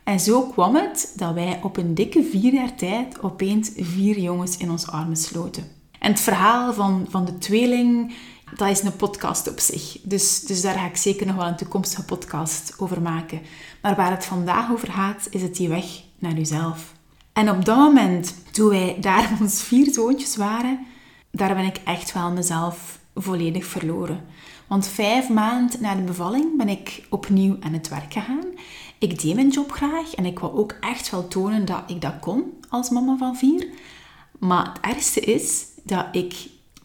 En 0.04 0.20
zo 0.20 0.42
kwam 0.42 0.74
het 0.74 1.12
dat 1.16 1.34
wij 1.34 1.60
op 1.62 1.76
een 1.76 1.94
dikke 1.94 2.22
vier 2.22 2.52
jaar 2.52 2.74
tijd 2.74 3.22
opeens 3.22 3.70
vier 3.76 4.18
jongens 4.18 4.56
in 4.56 4.70
ons 4.70 4.86
armen 4.86 5.16
sloten. 5.16 5.64
En 5.98 6.10
het 6.10 6.20
verhaal 6.20 6.72
van, 6.72 7.06
van 7.08 7.24
de 7.24 7.38
tweeling, 7.38 8.14
dat 8.56 8.68
is 8.68 8.82
een 8.82 8.96
podcast 8.96 9.50
op 9.50 9.60
zich. 9.60 9.98
Dus, 10.02 10.40
dus 10.40 10.60
daar 10.60 10.74
ga 10.74 10.86
ik 10.86 10.96
zeker 10.96 11.26
nog 11.26 11.36
wel 11.36 11.46
een 11.46 11.56
toekomstige 11.56 12.04
podcast 12.04 12.74
over 12.78 13.02
maken. 13.02 13.40
Maar 13.82 13.96
waar 13.96 14.10
het 14.10 14.24
vandaag 14.24 14.70
over 14.70 14.92
gaat, 14.92 15.26
is 15.30 15.42
het 15.42 15.56
die 15.56 15.68
weg 15.68 15.84
naar 16.18 16.32
jezelf. 16.32 16.92
En 17.32 17.50
op 17.50 17.64
dat 17.64 17.76
moment, 17.76 18.34
toen 18.50 18.68
wij 18.68 18.96
daar 19.00 19.38
ons 19.40 19.62
vier 19.62 19.92
zoontjes 19.92 20.36
waren, 20.36 20.86
daar 21.30 21.54
ben 21.54 21.64
ik 21.64 21.80
echt 21.84 22.12
wel 22.12 22.32
mezelf 22.32 22.98
volledig 23.14 23.64
verloren. 23.66 24.24
Want 24.66 24.88
vijf 24.88 25.28
maanden 25.28 25.82
na 25.82 25.94
de 25.94 26.02
bevalling 26.02 26.56
ben 26.56 26.68
ik 26.68 27.06
opnieuw 27.10 27.56
aan 27.60 27.72
het 27.72 27.88
werk 27.88 28.12
gegaan. 28.12 28.44
Ik 28.98 29.20
deed 29.20 29.34
mijn 29.34 29.48
job 29.48 29.72
graag 29.72 30.14
en 30.14 30.24
ik 30.24 30.38
wou 30.38 30.56
ook 30.56 30.76
echt 30.80 31.10
wel 31.10 31.28
tonen 31.28 31.64
dat 31.64 31.82
ik 31.86 32.00
dat 32.00 32.18
kon 32.20 32.42
als 32.68 32.90
mama 32.90 33.16
van 33.16 33.36
vier. 33.36 33.68
Maar 34.38 34.66
het 34.66 34.94
ergste 34.94 35.20
is 35.20 35.64
dat 35.84 36.06
ik 36.12 36.34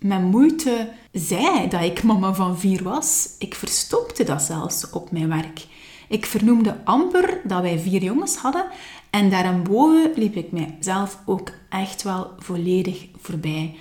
met 0.03 0.22
moeite 0.22 0.89
zei 1.12 1.67
dat 1.67 1.81
ik 1.81 2.03
mama 2.03 2.33
van 2.33 2.60
vier 2.60 2.83
was. 2.83 3.29
Ik 3.39 3.55
verstopte 3.55 4.24
dat 4.24 4.41
zelfs 4.41 4.89
op 4.89 5.12
mijn 5.12 5.27
werk. 5.27 5.65
Ik 6.07 6.25
vernoemde 6.25 6.77
amper 6.83 7.41
dat 7.43 7.62
wij 7.62 7.79
vier 7.79 8.03
jongens 8.03 8.36
hadden 8.36 8.65
en 9.10 9.29
daarboven 9.29 10.12
liep 10.15 10.36
ik 10.36 10.51
mijzelf 10.51 11.19
ook 11.25 11.51
echt 11.69 12.03
wel 12.03 12.31
volledig 12.38 13.07
voorbij. 13.22 13.75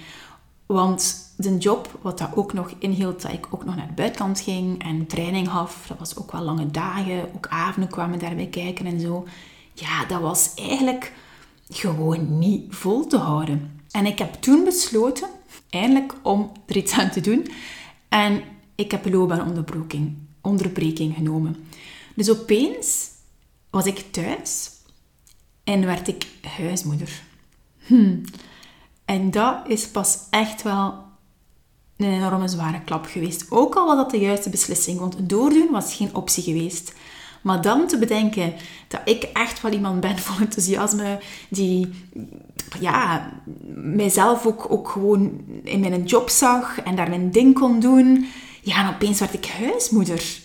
Want 0.67 1.33
de 1.37 1.57
job, 1.59 1.99
wat 2.03 2.19
dat 2.19 2.31
ook 2.35 2.53
nog 2.53 2.75
inhield, 2.79 3.23
dat 3.23 3.33
ik 3.33 3.47
ook 3.51 3.65
nog 3.65 3.77
naar 3.77 3.87
het 3.87 3.95
buitenland 3.95 4.41
ging 4.41 4.85
en 4.85 5.07
training 5.07 5.49
gaf, 5.49 5.85
dat 5.89 5.99
was 5.99 6.17
ook 6.17 6.33
wel 6.33 6.43
lange 6.43 6.71
dagen, 6.71 7.35
ook 7.35 7.47
avonden 7.49 7.91
kwamen 7.91 8.19
daarbij 8.19 8.47
kijken 8.47 8.87
en 8.87 9.01
zo. 9.01 9.27
Ja, 9.75 10.05
dat 10.05 10.21
was 10.21 10.55
eigenlijk 10.55 11.13
gewoon 11.69 12.39
niet 12.39 12.75
vol 12.75 13.07
te 13.07 13.17
houden. 13.17 13.81
En 13.91 14.07
ik 14.07 14.19
heb 14.19 14.33
toen 14.33 14.65
besloten, 14.65 15.29
eindelijk, 15.71 16.15
om 16.23 16.53
er 16.67 16.77
iets 16.77 16.93
aan 16.93 17.11
te 17.11 17.21
doen. 17.21 17.47
En 18.09 18.43
ik 18.75 18.91
heb 18.91 19.13
loopbaanonderbreking 19.13 20.17
onderbreking 20.43 21.15
genomen. 21.15 21.67
Dus 22.15 22.31
opeens 22.31 23.09
was 23.71 23.87
ik 23.87 24.13
thuis 24.13 24.71
en 25.65 25.87
werd 25.87 26.09
ik 26.09 26.27
huismoeder. 26.43 27.23
Hm. 27.79 28.17
En 29.05 29.31
dat 29.31 29.57
is 29.69 29.89
pas 29.89 30.19
echt 30.31 30.63
wel 30.63 31.05
een 31.97 32.13
enorme 32.13 32.49
zware 32.49 32.83
klap 32.85 33.07
geweest. 33.07 33.51
Ook 33.51 33.75
al 33.75 33.87
was 33.87 33.97
dat 33.97 34.11
de 34.11 34.19
juiste 34.19 34.51
beslissing, 34.51 34.99
want 34.99 35.29
doordoen 35.29 35.71
was 35.71 35.95
geen 35.95 36.15
optie 36.15 36.43
geweest. 36.43 36.93
Maar 37.43 37.61
dan 37.61 37.87
te 37.87 37.99
bedenken 37.99 38.53
dat 38.89 39.01
ik 39.05 39.23
echt 39.23 39.61
wel 39.61 39.73
iemand 39.73 40.01
ben 40.01 40.19
vol 40.27 40.41
enthousiasme, 40.41 41.21
die 41.49 41.89
ja, 42.81 43.31
mijzelf 43.75 44.47
ook, 44.47 44.67
ook 44.69 44.89
gewoon 44.89 45.41
in 45.63 45.81
mijn 45.81 46.05
job 46.05 46.31
zag 46.31 46.81
en 46.81 46.97
daar 46.97 47.09
mijn 47.09 47.31
ding 47.31 47.55
kon 47.55 47.81
doen. 47.81 48.27
Ja, 48.65 48.89
en 48.89 48.95
opeens 48.95 49.19
werd 49.19 49.35
ik 49.35 49.47
huismoeder. 49.47 50.39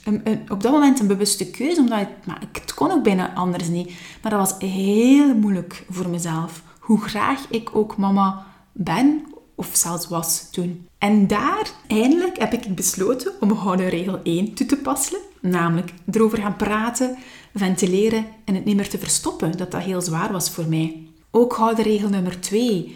op 0.50 0.64
dat 0.64 0.72
moment 0.72 1.00
een 1.00 1.08
bewuste 1.08 1.50
keuze, 1.50 1.80
omdat 1.80 2.02
ik, 2.02 2.08
maar 2.24 2.42
het 2.52 2.74
kon 2.74 2.92
ook 2.92 3.04
bijna 3.04 3.34
anders 3.34 3.68
niet. 3.68 3.92
Maar 4.22 4.32
dat 4.32 4.40
was 4.40 4.70
heel 4.70 5.36
moeilijk 5.36 5.86
voor 5.90 6.10
mezelf. 6.10 6.62
Hoe 6.80 7.02
graag 7.02 7.46
ik 7.50 7.76
ook 7.76 7.98
mama 7.98 8.46
ben 8.72 9.26
of 9.56 9.70
zelfs 9.74 10.08
was 10.08 10.52
toen. 10.52 10.88
En 10.98 11.28
daar 11.28 11.72
eindelijk 11.88 12.38
heb 12.40 12.54
ik 12.54 12.76
besloten 12.76 13.32
om 13.40 13.58
gouden 13.58 13.90
regel 13.90 14.20
1 14.24 14.54
toe 14.54 14.66
te 14.66 14.78
passen. 14.78 15.18
Namelijk 15.42 15.94
erover 16.12 16.38
gaan 16.38 16.56
praten, 16.56 17.18
ventileren 17.56 18.26
en 18.46 18.56
het 18.56 18.66
niet 18.66 18.76
meer 18.76 18.90
te 18.90 18.98
verstoppen, 18.98 19.58
dat 19.58 19.72
dat 19.72 19.84
heel 19.84 20.02
zwaar 20.02 20.32
was 20.32 20.50
voor 20.50 20.68
mij. 20.68 21.08
Ook 21.32 21.54
gouden 21.54 21.84
regel 21.84 22.10
nummer 22.10 22.42
2. 22.42 22.96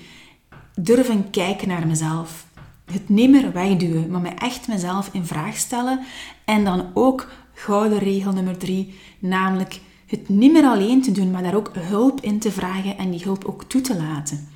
Durven 0.76 1.30
kijken 1.30 1.68
naar 1.68 1.88
mezelf. 1.88 2.46
Het 2.92 3.10
niet 3.10 3.30
meer 3.30 3.52
wegduwen, 3.52 4.12
maar 4.12 4.22
me 4.22 4.30
echt 4.30 4.68
mezelf 4.68 5.10
in 5.12 5.26
vraag 5.26 5.58
stellen. 5.58 6.00
En 6.46 6.64
dan 6.64 6.86
ook 6.94 7.28
gouden 7.54 8.00
regel 8.00 8.32
nummer 8.32 8.58
3, 8.58 8.94
namelijk 9.20 9.80
het 10.06 10.30
niet 10.30 10.52
meer 10.52 10.66
alleen 10.66 11.02
te 11.02 11.12
doen, 11.12 11.32
maar 11.32 11.44
daar 11.44 11.56
ook 11.56 11.72
hulp 11.80 12.22
in 12.22 12.40
te 12.40 12.52
vragen 12.52 12.98
en 12.98 13.12
die 13.12 13.24
hulp 13.24 13.46
ook 13.46 13.64
toe 13.64 13.82
te 13.82 13.96
laten. 13.96 14.50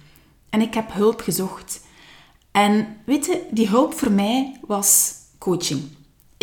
En 0.50 0.62
ik 0.62 0.74
heb 0.74 0.94
hulp 0.94 1.22
gezocht. 1.22 1.82
En 2.52 2.88
weet 3.06 3.26
je, 3.26 3.42
die 3.52 3.68
hulp 3.68 3.94
voor 3.94 4.12
mij 4.12 4.60
was 4.68 5.14
coaching. 5.38 5.82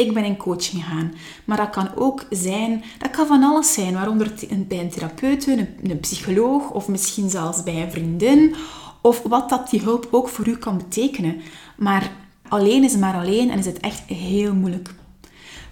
Ik 0.06 0.14
ben 0.14 0.24
in 0.24 0.36
coaching 0.36 0.82
gegaan. 0.82 1.14
Maar 1.44 1.56
dat 1.56 1.70
kan 1.70 1.96
ook 1.96 2.26
zijn, 2.30 2.84
dat 2.98 3.10
kan 3.10 3.26
van 3.26 3.42
alles 3.42 3.72
zijn, 3.72 3.94
waaronder 3.94 4.32
bij 4.68 4.78
een 4.80 4.90
therapeut, 4.90 5.46
een, 5.46 5.68
een 5.82 6.00
psycholoog 6.00 6.70
of 6.70 6.88
misschien 6.88 7.30
zelfs 7.30 7.62
bij 7.62 7.82
een 7.82 7.90
vriendin. 7.90 8.54
Of 9.00 9.22
wat 9.22 9.48
dat 9.48 9.70
die 9.70 9.80
hulp 9.80 10.08
ook 10.10 10.28
voor 10.28 10.48
u 10.48 10.56
kan 10.56 10.76
betekenen. 10.76 11.40
Maar 11.76 12.12
alleen 12.48 12.84
is 12.84 12.96
maar 12.96 13.14
alleen 13.14 13.50
en 13.50 13.58
is 13.58 13.66
het 13.66 13.80
echt 13.80 14.02
heel 14.08 14.54
moeilijk. 14.54 14.94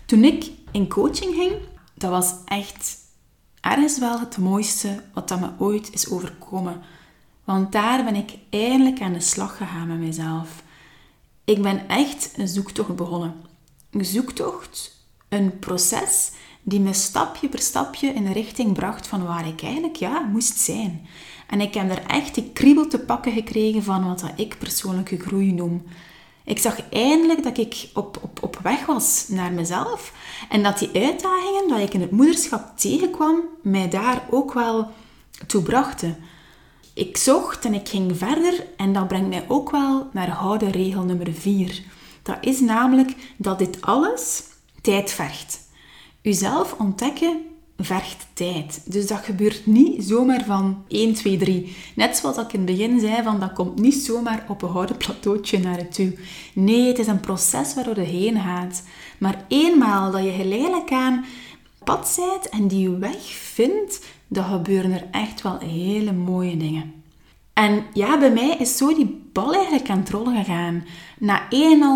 Toen 0.04 0.24
ik 0.24 0.50
in 0.70 0.88
coaching 0.88 1.34
ging, 1.34 1.52
dat 1.94 2.10
was 2.10 2.34
echt 2.44 2.98
ergens 3.60 3.98
wel 3.98 4.20
het 4.20 4.38
mooiste 4.38 5.02
wat 5.14 5.28
dat 5.28 5.40
me 5.40 5.48
ooit 5.58 5.92
is 5.92 6.10
overkomen. 6.10 6.80
Want 7.44 7.72
daar 7.72 8.04
ben 8.04 8.14
ik 8.14 8.30
eindelijk 8.50 9.00
aan 9.00 9.12
de 9.12 9.20
slag 9.20 9.56
gegaan 9.56 9.88
met 9.88 9.98
mezelf. 9.98 10.62
Ik 11.44 11.62
ben 11.62 11.88
echt 11.88 12.32
een 12.36 12.48
zoektocht 12.48 12.96
begonnen. 12.96 13.34
Een 13.90 14.04
zoektocht, 14.04 15.04
een 15.28 15.58
proces 15.58 16.30
die 16.62 16.80
me 16.80 16.92
stapje 16.92 17.48
per 17.48 17.58
stapje 17.58 18.08
in 18.08 18.24
de 18.24 18.32
richting 18.32 18.72
bracht 18.72 19.06
van 19.06 19.26
waar 19.26 19.46
ik 19.46 19.62
eigenlijk 19.62 19.96
ja, 19.96 20.20
moest 20.20 20.58
zijn. 20.58 21.06
En 21.46 21.60
ik 21.60 21.74
heb 21.74 21.90
er 21.90 22.06
echt 22.06 22.34
die 22.34 22.50
kriebel 22.52 22.86
te 22.86 22.98
pakken 22.98 23.32
gekregen 23.32 23.82
van 23.82 24.06
wat 24.06 24.24
ik 24.36 24.58
persoonlijke 24.58 25.18
groei 25.18 25.52
noem. 25.52 25.82
Ik 26.44 26.58
zag 26.58 26.88
eindelijk 26.90 27.42
dat 27.42 27.58
ik 27.58 27.88
op, 27.94 28.18
op, 28.22 28.42
op 28.42 28.58
weg 28.62 28.86
was 28.86 29.26
naar 29.28 29.52
mezelf 29.52 30.12
en 30.48 30.62
dat 30.62 30.78
die 30.78 30.90
uitdagingen 30.92 31.68
dat 31.68 31.78
ik 31.78 31.94
in 31.94 32.00
het 32.00 32.10
moederschap 32.10 32.78
tegenkwam, 32.78 33.40
mij 33.62 33.88
daar 33.88 34.26
ook 34.30 34.52
wel 34.52 34.90
toe 35.46 35.62
brachten. 35.62 36.16
Ik 36.94 37.16
zocht 37.16 37.64
en 37.64 37.74
ik 37.74 37.88
ging 37.88 38.18
verder 38.18 38.66
en 38.76 38.92
dat 38.92 39.08
brengt 39.08 39.28
mij 39.28 39.44
ook 39.48 39.70
wel 39.70 40.08
naar 40.12 40.28
gouden 40.28 40.70
regel 40.70 41.02
nummer 41.02 41.32
4. 41.32 41.82
Dat 42.22 42.38
is 42.40 42.60
namelijk 42.60 43.14
dat 43.36 43.58
dit 43.58 43.80
alles 43.80 44.42
tijd 44.82 45.12
vergt. 45.12 45.68
Uzelf 46.22 46.74
ontdekken 46.78 47.40
vergt 47.84 48.26
tijd. 48.32 48.82
Dus 48.84 49.06
dat 49.06 49.18
gebeurt 49.18 49.66
niet 49.66 50.04
zomaar 50.04 50.44
van 50.44 50.84
1, 50.88 51.14
2, 51.14 51.36
3. 51.36 51.76
Net 51.94 52.16
zoals 52.16 52.36
ik 52.36 52.52
in 52.52 52.60
het 52.60 52.70
begin 52.70 53.00
zei, 53.00 53.22
van, 53.22 53.40
dat 53.40 53.52
komt 53.52 53.78
niet 53.78 53.94
zomaar 53.94 54.44
op 54.48 54.62
een 54.62 54.68
houten 54.68 54.96
plateautje 54.96 55.58
naar 55.58 55.78
je 55.78 55.88
toe. 55.88 56.14
Nee, 56.52 56.86
het 56.86 56.98
is 56.98 57.06
een 57.06 57.20
proces 57.20 57.74
waardoor 57.74 57.98
je 57.98 58.00
heen 58.00 58.40
gaat. 58.40 58.82
Maar 59.18 59.44
eenmaal 59.48 60.10
dat 60.10 60.24
je 60.24 60.30
geleidelijk 60.30 60.92
aan 60.92 61.24
pad 61.84 62.14
bent 62.16 62.48
en 62.48 62.68
die 62.68 62.88
weg 62.88 63.24
vindt, 63.32 64.04
dan 64.28 64.44
gebeuren 64.44 64.92
er 64.92 65.06
echt 65.10 65.42
wel 65.42 65.58
hele 65.58 66.12
mooie 66.12 66.56
dingen. 66.56 66.99
En 67.60 67.84
ja, 67.92 68.18
bij 68.18 68.32
mij 68.32 68.56
is 68.58 68.76
zo 68.76 68.94
die 68.94 69.28
bal 69.32 69.54
eigenlijk 69.54 69.90
aan 69.90 69.98
het 69.98 70.10
rollen 70.10 70.36
gegaan. 70.36 70.84
Na 71.18 71.48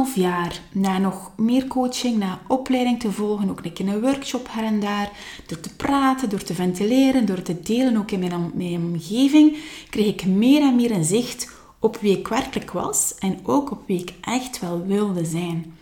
1,5 0.08 0.14
jaar, 0.14 0.60
na 0.72 0.98
nog 0.98 1.32
meer 1.36 1.66
coaching, 1.66 2.18
na 2.18 2.40
opleiding 2.48 3.00
te 3.00 3.12
volgen, 3.12 3.50
ook 3.50 3.64
een 3.64 3.72
keer 3.72 3.88
een 3.88 4.00
workshop 4.00 4.48
her 4.50 4.64
en 4.64 4.80
daar, 4.80 5.10
door 5.46 5.60
te 5.60 5.74
praten, 5.76 6.28
door 6.28 6.42
te 6.42 6.54
ventileren, 6.54 7.26
door 7.26 7.42
te 7.42 7.60
delen 7.60 7.96
ook 7.96 8.10
in 8.10 8.18
mijn, 8.54 8.82
omgeving, 8.82 9.56
kreeg 9.90 10.06
ik 10.06 10.26
meer 10.26 10.62
en 10.62 10.76
meer 10.76 10.90
een 10.90 11.04
zicht 11.04 11.52
op 11.78 11.96
wie 11.96 12.18
ik 12.18 12.28
werkelijk 12.28 12.70
was 12.70 13.14
en 13.18 13.38
ook 13.42 13.70
op 13.70 13.82
wie 13.86 14.00
ik 14.00 14.12
echt 14.20 14.60
wel 14.60 14.86
wilde 14.86 15.24
zijn. 15.24 15.76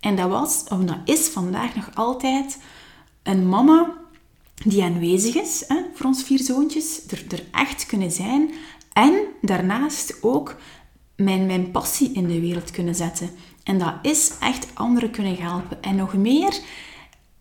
En 0.00 0.16
dat 0.16 0.28
was, 0.28 0.64
of 0.68 0.78
dat 0.78 0.98
is 1.04 1.28
vandaag 1.28 1.74
nog 1.74 1.90
altijd, 1.94 2.58
een 3.22 3.48
mama 3.48 4.00
die 4.64 4.82
aanwezig 4.82 5.34
is 5.34 5.64
hè, 5.68 5.76
voor 5.94 6.06
ons 6.06 6.22
vier 6.22 6.38
zoontjes, 6.38 7.00
er, 7.10 7.24
er 7.28 7.44
echt 7.52 7.86
kunnen 7.86 8.10
zijn 8.10 8.50
en 8.92 9.14
daarnaast 9.40 10.18
ook 10.22 10.56
mijn, 11.16 11.46
mijn 11.46 11.70
passie 11.70 12.12
in 12.12 12.26
de 12.26 12.40
wereld 12.40 12.70
kunnen 12.70 12.94
zetten. 12.94 13.30
En 13.64 13.78
dat 13.78 13.94
is 14.02 14.32
echt 14.40 14.66
anderen 14.74 15.10
kunnen 15.10 15.36
helpen. 15.36 15.82
En 15.82 15.96
nog 15.96 16.14
meer 16.14 16.60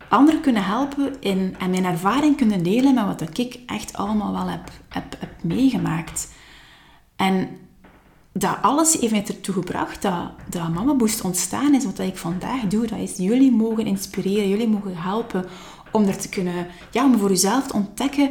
anderen 0.09 0.41
kunnen 0.41 0.63
helpen 0.63 1.15
in, 1.19 1.55
en 1.59 1.69
mijn 1.69 1.85
ervaring 1.85 2.37
kunnen 2.37 2.63
delen 2.63 2.93
met 2.93 3.05
wat 3.05 3.37
ik 3.37 3.59
echt 3.65 3.93
allemaal 3.93 4.31
wel 4.31 4.49
heb, 4.49 4.71
heb, 4.89 5.15
heb 5.19 5.43
meegemaakt. 5.43 6.31
En 7.15 7.49
dat 8.33 8.57
alles 8.61 8.93
heeft 8.93 9.11
mij 9.11 9.25
ertoe 9.27 9.53
gebracht 9.53 10.01
dat, 10.01 10.31
dat 10.49 10.69
Mama 10.69 10.95
Boost 10.95 11.21
ontstaan 11.21 11.73
is. 11.73 11.85
Wat 11.85 11.99
ik 11.99 12.17
vandaag 12.17 12.61
doe, 12.61 12.87
dat 12.87 12.99
is 12.99 13.17
jullie 13.17 13.51
mogen 13.51 13.85
inspireren, 13.85 14.49
jullie 14.49 14.67
mogen 14.67 14.97
helpen 14.97 15.45
om 15.91 16.05
er 16.05 16.17
te 16.17 16.29
kunnen, 16.29 16.67
ja, 16.91 17.05
om 17.05 17.17
voor 17.17 17.29
jezelf 17.29 17.67
te 17.67 17.73
ontdekken 17.73 18.29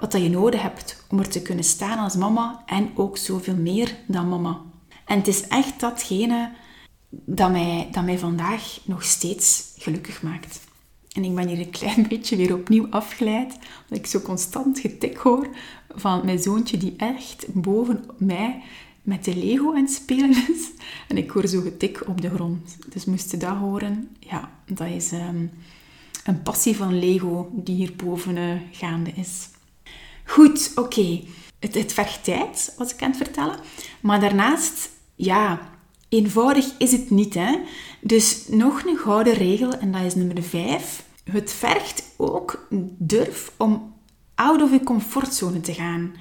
wat 0.00 0.12
dat 0.12 0.22
je 0.22 0.30
nodig 0.30 0.62
hebt 0.62 1.04
om 1.08 1.18
er 1.18 1.28
te 1.28 1.42
kunnen 1.42 1.64
staan 1.64 1.98
als 1.98 2.16
mama 2.16 2.62
en 2.66 2.90
ook 2.94 3.16
zoveel 3.16 3.56
meer 3.56 3.96
dan 4.06 4.28
mama. 4.28 4.60
En 5.04 5.18
het 5.18 5.28
is 5.28 5.48
echt 5.48 5.80
datgene 5.80 6.52
dat 7.08 7.50
mij, 7.50 7.88
dat 7.90 8.04
mij 8.04 8.18
vandaag 8.18 8.78
nog 8.84 9.04
steeds 9.04 9.72
gelukkig 9.76 10.22
maakt. 10.22 10.60
En 11.12 11.24
ik 11.24 11.34
ben 11.34 11.48
hier 11.48 11.58
een 11.58 11.70
klein 11.70 12.06
beetje 12.08 12.36
weer 12.36 12.54
opnieuw 12.54 12.86
afgeleid, 12.90 13.52
omdat 13.82 13.98
ik 13.98 14.06
zo 14.06 14.20
constant 14.20 14.78
getik 14.78 15.16
hoor 15.16 15.48
van 15.94 16.24
mijn 16.24 16.38
zoontje 16.38 16.76
die 16.76 16.94
echt 16.96 17.46
boven 17.52 18.04
mij 18.18 18.62
met 19.02 19.24
de 19.24 19.36
Lego 19.36 19.74
aan 19.74 19.82
het 19.82 19.92
spelen 19.92 20.30
is. 20.30 20.70
En 21.08 21.16
ik 21.16 21.30
hoor 21.30 21.46
zo 21.46 21.60
getik 21.60 22.08
op 22.08 22.20
de 22.20 22.30
grond. 22.30 22.76
Dus 22.88 23.04
moest 23.04 23.30
je 23.30 23.36
dat 23.36 23.56
horen, 23.56 24.08
ja, 24.18 24.50
dat 24.66 24.88
is 24.88 25.12
ehm, 25.12 25.46
een 26.24 26.42
passie 26.42 26.76
van 26.76 26.98
Lego 26.98 27.50
die 27.52 27.74
hier 27.74 27.92
boven 27.96 28.36
uh, 28.36 28.60
gaande 28.70 29.10
is. 29.14 29.48
Goed, 30.30 30.72
oké. 30.74 31.20
Het, 31.58 31.74
het 31.74 31.92
vergt 31.92 32.24
tijd, 32.24 32.74
was 32.78 32.92
ik 32.94 33.02
aan 33.02 33.08
het 33.08 33.16
vertellen. 33.16 33.56
Maar 34.00 34.20
daarnaast, 34.20 34.90
ja, 35.14 35.70
eenvoudig 36.08 36.66
is 36.78 36.92
het 36.92 37.10
niet. 37.10 37.34
Hè? 37.34 37.58
Dus 38.00 38.48
nog 38.48 38.84
een 38.84 38.96
gouden 38.96 39.32
regel, 39.32 39.72
en 39.72 39.92
dat 39.92 40.02
is 40.02 40.14
nummer 40.14 40.42
5. 40.42 41.04
Het 41.24 41.52
vergt 41.52 42.02
ook 42.16 42.66
durf 42.98 43.52
om 43.56 43.94
out 44.34 44.62
of 44.62 44.70
je 44.70 44.82
comfortzone 44.82 45.60
te 45.60 45.74
gaan. 45.74 46.14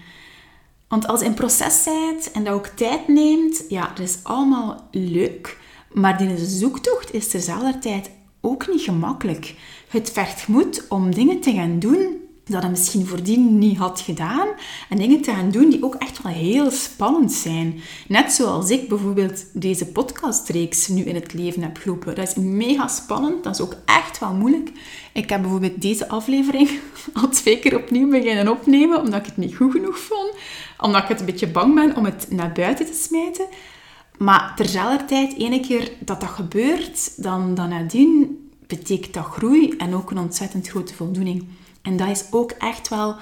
Want 0.88 1.08
als 1.08 1.20
je 1.20 1.26
in 1.26 1.34
proces 1.34 1.84
bent 1.84 2.32
en 2.32 2.44
dat 2.44 2.54
ook 2.54 2.68
tijd 2.68 3.08
neemt, 3.08 3.64
ja, 3.70 3.88
dat 3.88 4.08
is 4.08 4.20
allemaal 4.24 4.88
leuk. 4.92 5.58
Maar 5.94 6.18
die 6.18 6.46
zoektocht 6.46 7.14
is 7.14 7.28
terzelfde 7.28 7.80
tijd 7.80 8.10
ook 8.42 8.68
niet 8.68 8.82
gemakkelijk. 8.82 9.56
Het 9.88 10.12
vergt 10.12 10.48
moed 10.48 10.86
om 10.88 11.14
dingen 11.14 11.40
te 11.40 11.54
gaan 11.54 11.80
doen 11.80 12.28
dat 12.50 12.62
hij 12.62 12.70
misschien 12.70 13.06
voordien 13.06 13.58
niet 13.58 13.78
had 13.78 14.00
gedaan. 14.00 14.48
En 14.90 14.98
dingen 14.98 15.22
te 15.22 15.32
gaan 15.32 15.52
doen 15.52 15.70
die 15.70 15.84
ook 15.84 15.96
echt 15.96 16.22
wel 16.22 16.32
heel 16.32 16.72
spannend 16.72 17.32
zijn. 17.32 17.82
Net 18.08 18.32
zoals 18.32 18.70
ik 18.70 18.90
bijvoorbeeld 18.90 19.46
deze 19.54 19.86
podcastreeks 19.86 20.88
nu 20.88 21.04
in 21.04 21.16
het 21.16 21.34
leven 21.34 21.62
heb 21.62 21.78
geroepen. 21.78 22.16
Dat 22.16 22.28
is 22.28 22.36
mega 22.36 22.88
spannend. 22.88 23.44
Dat 23.44 23.54
is 23.54 23.62
ook 23.62 23.76
echt 23.86 24.20
wel 24.20 24.34
moeilijk. 24.34 24.72
Ik 25.14 25.30
heb 25.30 25.42
bijvoorbeeld 25.42 25.82
deze 25.82 26.08
aflevering 26.08 26.70
al 27.22 27.30
twee 27.30 27.60
keer 27.60 27.76
opnieuw 27.78 28.10
beginnen 28.10 28.48
opnemen, 28.48 29.02
omdat 29.02 29.20
ik 29.20 29.26
het 29.26 29.38
niet 29.38 29.56
goed 29.56 29.72
genoeg 29.72 30.00
vond. 30.00 30.34
Omdat 30.78 31.04
ik 31.04 31.08
het 31.08 31.20
een 31.20 31.26
beetje 31.26 31.48
bang 31.48 31.76
ben 31.76 31.96
om 31.96 32.06
het 32.06 32.26
naar 32.30 32.52
buiten 32.52 32.86
te 32.86 32.94
smijten. 32.94 33.46
Maar 34.18 34.54
terzelfde 34.56 35.06
tijd, 35.06 35.38
ene 35.38 35.60
keer 35.60 35.92
dat 36.00 36.22
dat 36.22 36.30
gebeurt, 36.30 37.24
dan, 37.24 37.56
dan 37.56 37.70
nadien 37.70 38.38
betekent 38.68 39.14
dat 39.14 39.26
groei 39.26 39.74
en 39.78 39.94
ook 39.94 40.12
een 40.12 40.18
ontzettend 40.18 40.68
grote 40.68 40.94
voldoening. 40.94 41.48
En 41.82 41.98
dat 41.98 42.08
is 42.08 42.24
ook 42.32 42.52
echt 42.52 42.88
wel 42.88 43.16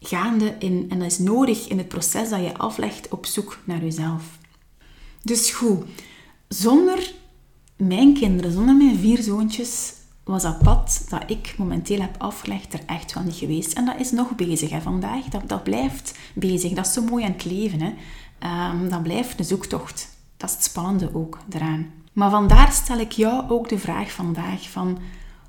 gaande 0.00 0.54
in, 0.58 0.86
en 0.88 0.98
dat 0.98 1.10
is 1.10 1.18
nodig 1.18 1.68
in 1.68 1.78
het 1.78 1.88
proces 1.88 2.28
dat 2.28 2.40
je 2.40 2.56
aflegt 2.56 3.08
op 3.08 3.26
zoek 3.26 3.58
naar 3.64 3.82
jezelf. 3.82 4.38
Dus 5.22 5.50
goed, 5.50 5.84
zonder 6.48 7.12
mijn 7.76 8.14
kinderen, 8.14 8.52
zonder 8.52 8.74
mijn 8.74 8.98
vier 8.98 9.22
zoontjes, 9.22 9.92
was 10.24 10.42
dat 10.42 10.58
pad 10.58 11.04
dat 11.08 11.22
ik 11.26 11.54
momenteel 11.58 12.00
heb 12.00 12.14
afgelegd 12.18 12.72
er 12.72 12.80
echt 12.86 13.14
wel 13.14 13.22
niet 13.22 13.34
geweest. 13.34 13.72
En 13.72 13.84
dat 13.84 14.00
is 14.00 14.10
nog 14.10 14.34
bezig 14.34 14.70
hè, 14.70 14.80
vandaag. 14.80 15.24
Dat, 15.24 15.48
dat 15.48 15.62
blijft 15.62 16.18
bezig. 16.34 16.72
Dat 16.72 16.86
is 16.86 16.92
zo 16.92 17.02
mooi 17.02 17.24
aan 17.24 17.32
het 17.32 17.44
leven. 17.44 17.80
Hè. 17.80 17.92
Um, 18.70 18.88
dat 18.88 19.02
blijft 19.02 19.38
een 19.38 19.44
zoektocht. 19.44 20.08
Dat 20.36 20.48
is 20.48 20.54
het 20.54 20.64
spannende 20.64 21.10
ook 21.14 21.38
eraan. 21.50 21.90
Maar 22.12 22.30
vandaar 22.30 22.72
stel 22.72 22.98
ik 22.98 23.12
jou 23.12 23.50
ook 23.50 23.68
de 23.68 23.78
vraag 23.78 24.12
vandaag 24.12 24.70
van... 24.70 24.98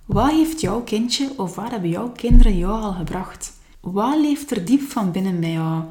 Wat 0.05 0.31
heeft 0.31 0.61
jouw 0.61 0.81
kindje 0.81 1.29
of 1.37 1.55
waar 1.55 1.71
hebben 1.71 1.89
jouw 1.89 2.09
kinderen 2.09 2.57
jou 2.57 2.81
al 2.81 2.91
gebracht? 2.91 3.53
Wat 3.79 4.17
leeft 4.17 4.51
er 4.51 4.65
diep 4.65 4.81
van 4.81 5.11
binnen 5.11 5.39
bij 5.39 5.51
jou? 5.51 5.83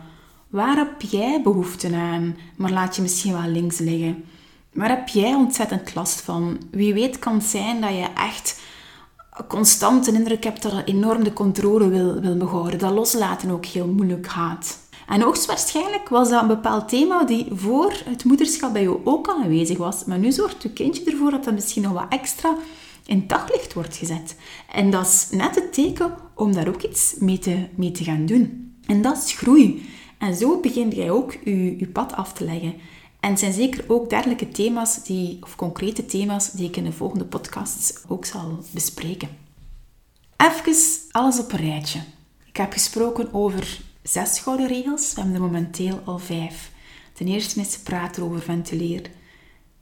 Waar 0.48 0.76
heb 0.76 1.02
jij 1.02 1.42
behoefte 1.42 1.94
aan, 1.94 2.36
maar 2.56 2.70
laat 2.70 2.96
je 2.96 3.02
misschien 3.02 3.32
wel 3.32 3.48
links 3.48 3.78
liggen? 3.78 4.24
Waar 4.72 4.88
heb 4.88 5.08
jij 5.08 5.34
ontzettend 5.34 5.94
last 5.94 6.20
van? 6.20 6.58
Wie 6.70 6.94
weet 6.94 7.18
kan 7.18 7.34
het 7.34 7.44
zijn 7.44 7.80
dat 7.80 7.90
je 7.90 8.06
echt 8.16 8.60
constant 9.48 10.06
een 10.06 10.14
indruk 10.14 10.44
hebt 10.44 10.62
dat 10.62 10.72
je 10.72 10.84
enorm 10.84 11.24
de 11.24 11.32
controle 11.32 11.88
wil, 11.88 12.20
wil 12.20 12.36
behouden. 12.36 12.78
Dat 12.78 12.92
loslaten 12.92 13.50
ook 13.50 13.64
heel 13.64 13.86
moeilijk 13.86 14.26
gaat. 14.26 14.78
En 15.06 15.20
hoogstwaarschijnlijk 15.20 16.08
was 16.08 16.28
dat 16.30 16.42
een 16.42 16.48
bepaald 16.48 16.88
thema 16.88 17.24
die 17.24 17.48
voor 17.52 17.92
het 18.04 18.24
moederschap 18.24 18.72
bij 18.72 18.82
jou 18.82 19.00
ook 19.04 19.28
al 19.28 19.42
aanwezig 19.42 19.78
was. 19.78 20.04
Maar 20.04 20.18
nu 20.18 20.32
zorgt 20.32 20.62
je 20.62 20.70
kindje 20.70 21.04
ervoor 21.04 21.30
dat 21.30 21.44
dat 21.44 21.54
misschien 21.54 21.82
nog 21.82 21.92
wat 21.92 22.06
extra 22.08 22.56
in 23.06 23.26
daglicht 23.26 23.72
wordt 23.72 23.96
gezet. 23.96 24.36
En 24.70 24.90
dat 24.90 25.06
is 25.06 25.28
net 25.30 25.54
het 25.54 25.72
teken 25.72 26.16
om 26.34 26.52
daar 26.52 26.68
ook 26.68 26.82
iets 26.82 27.14
mee 27.18 27.38
te, 27.38 27.68
mee 27.74 27.90
te 27.90 28.04
gaan 28.04 28.26
doen. 28.26 28.74
En 28.86 29.02
dat 29.02 29.16
is 29.16 29.32
groei. 29.32 29.88
En 30.18 30.34
zo 30.34 30.60
begin 30.60 30.90
jij 30.90 31.10
ook 31.10 31.32
je, 31.44 31.88
pad 31.92 32.12
af 32.12 32.32
te 32.32 32.44
leggen. 32.44 32.74
En 33.20 33.30
het 33.30 33.38
zijn 33.38 33.52
zeker 33.52 33.84
ook 33.88 34.10
dergelijke 34.10 34.48
thema's, 34.48 35.04
die, 35.04 35.38
of 35.40 35.56
concrete 35.56 36.06
thema's, 36.06 36.50
die 36.50 36.68
ik 36.68 36.76
in 36.76 36.84
de 36.84 36.92
volgende 36.92 37.24
podcasts 37.24 37.94
ook 38.08 38.24
zal 38.24 38.58
bespreken. 38.70 39.28
Even 40.36 40.76
alles 41.10 41.38
op 41.38 41.52
een 41.52 41.58
rijtje. 41.58 42.00
Ik 42.44 42.56
heb 42.56 42.72
gesproken 42.72 43.34
over 43.34 43.80
zes 44.02 44.38
gouden 44.38 44.66
regels. 44.66 45.14
We 45.14 45.20
hebben 45.20 45.34
er 45.34 45.46
momenteel 45.46 46.00
al 46.04 46.18
vijf. 46.18 46.70
Ten 47.12 47.26
eerste 47.26 47.60
is 47.60 47.78
praten 47.78 48.22
over 48.22 48.40
ventileer. 48.40 49.10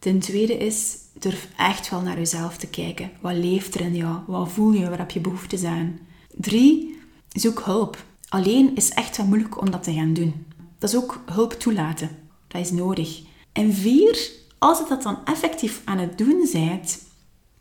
Ten 0.03 0.19
tweede 0.19 0.57
is 0.57 0.97
durf 1.19 1.49
echt 1.57 1.91
wel 1.91 2.01
naar 2.01 2.19
jezelf 2.19 2.57
te 2.57 2.67
kijken. 2.67 3.11
Wat 3.21 3.35
leeft 3.35 3.75
er 3.75 3.81
in 3.81 3.97
jou? 3.97 4.19
Wat 4.27 4.49
voel 4.49 4.73
je? 4.73 4.89
Waar 4.89 4.99
heb 4.99 5.11
je 5.11 5.21
behoeftes 5.21 5.65
aan? 5.65 5.99
Drie, 6.37 6.99
zoek 7.29 7.63
hulp. 7.65 8.05
Alleen 8.29 8.77
is 8.77 8.89
echt 8.89 9.17
wel 9.17 9.27
moeilijk 9.27 9.61
om 9.61 9.71
dat 9.71 9.83
te 9.83 9.93
gaan 9.93 10.13
doen. 10.13 10.47
Dat 10.79 10.91
is 10.91 10.97
ook 10.97 11.21
hulp 11.27 11.53
toelaten. 11.53 12.11
Dat 12.49 12.61
is 12.61 12.71
nodig. 12.71 13.23
En 13.53 13.75
vier, 13.75 14.31
als 14.59 14.79
je 14.79 14.85
dat 14.89 15.03
dan 15.03 15.19
effectief 15.25 15.81
aan 15.85 15.99
het 15.99 16.19
doen 16.19 16.49
bent, 16.53 16.99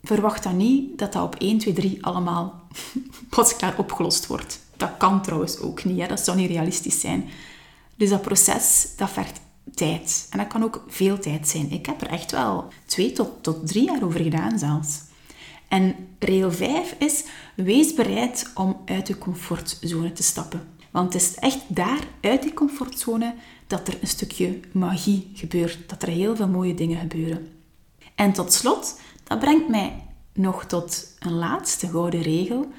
verwacht 0.04 0.44
dan 0.44 0.58
niet 0.58 1.00
dat 1.00 1.14
dat 1.14 1.24
op 1.24 1.36
1, 1.36 1.58
2, 1.58 1.74
3 1.74 2.06
allemaal 2.06 2.68
pas 3.36 3.56
klaar 3.56 3.78
opgelost 3.78 4.28
wordt. 4.28 4.60
Dat 4.78 4.98
kan 4.98 5.22
trouwens 5.22 5.60
ook 5.60 5.84
niet, 5.84 6.00
hè? 6.00 6.08
dat 6.08 6.20
zou 6.20 6.38
niet 6.38 6.50
realistisch 6.50 7.00
zijn. 7.00 7.30
Dus 7.96 8.10
dat 8.10 8.22
proces, 8.22 8.94
dat 8.98 9.10
vergt 9.10 9.42
tijd. 9.74 10.28
En 10.30 10.38
dat 10.38 10.48
kan 10.48 10.64
ook 10.64 10.84
veel 10.88 11.20
tijd 11.20 11.48
zijn. 11.48 11.72
Ik 11.72 11.86
heb 11.86 12.02
er 12.02 12.08
echt 12.08 12.32
wel 12.32 12.68
twee 12.86 13.12
tot, 13.12 13.44
tot 13.44 13.68
drie 13.68 13.86
jaar 13.86 14.04
over 14.04 14.20
gedaan 14.20 14.60
zelfs. 14.60 15.00
En 15.68 15.96
regel 16.20 16.52
5 16.52 16.96
is, 17.00 17.24
wees 17.56 17.94
bereid 17.94 18.52
om 18.56 18.82
uit 18.86 19.08
je 19.08 19.18
comfortzone 19.18 20.14
te 20.14 20.24
stappen. 20.24 20.68
Want 20.92 21.14
het 21.14 21.22
is 21.22 21.36
echt 21.36 21.60
daar, 21.68 22.00
uit 22.22 22.42
die 22.42 22.54
comfortzone, 22.54 23.36
dat 23.68 23.88
er 23.88 23.98
een 24.02 24.08
stukje 24.08 24.60
magie 24.72 25.32
gebeurt. 25.34 25.90
Dat 25.90 26.02
er 26.02 26.10
heel 26.10 26.36
veel 26.36 26.48
mooie 26.48 26.74
dingen 26.74 27.00
gebeuren. 27.00 27.48
En 28.16 28.34
tot 28.34 28.54
slot, 28.54 29.00
dat 29.24 29.40
brengt 29.40 29.68
mij 29.68 30.04
nog 30.34 30.66
tot 30.66 31.16
een 31.20 31.34
laatste 31.34 31.88
gouden 31.88 32.22
regel. 32.22 32.72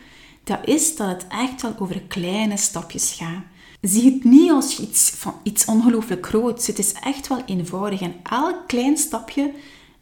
Dat 0.45 0.59
is 0.65 0.97
dat 0.97 1.09
het 1.09 1.27
echt 1.29 1.63
wel 1.63 1.75
over 1.79 2.03
kleine 2.03 2.57
stapjes 2.57 3.13
gaat. 3.13 3.43
Zie 3.83 4.13
het 4.13 4.25
niet 4.25 4.51
als 4.51 4.79
iets, 4.81 5.11
van 5.11 5.35
iets 5.43 5.65
ongelooflijk 5.65 6.27
groots. 6.27 6.67
Het 6.67 6.79
is 6.79 6.93
echt 6.93 7.29
wel 7.29 7.43
eenvoudig. 7.47 8.01
En 8.01 8.15
elk 8.23 8.57
klein 8.67 8.97
stapje 8.97 9.53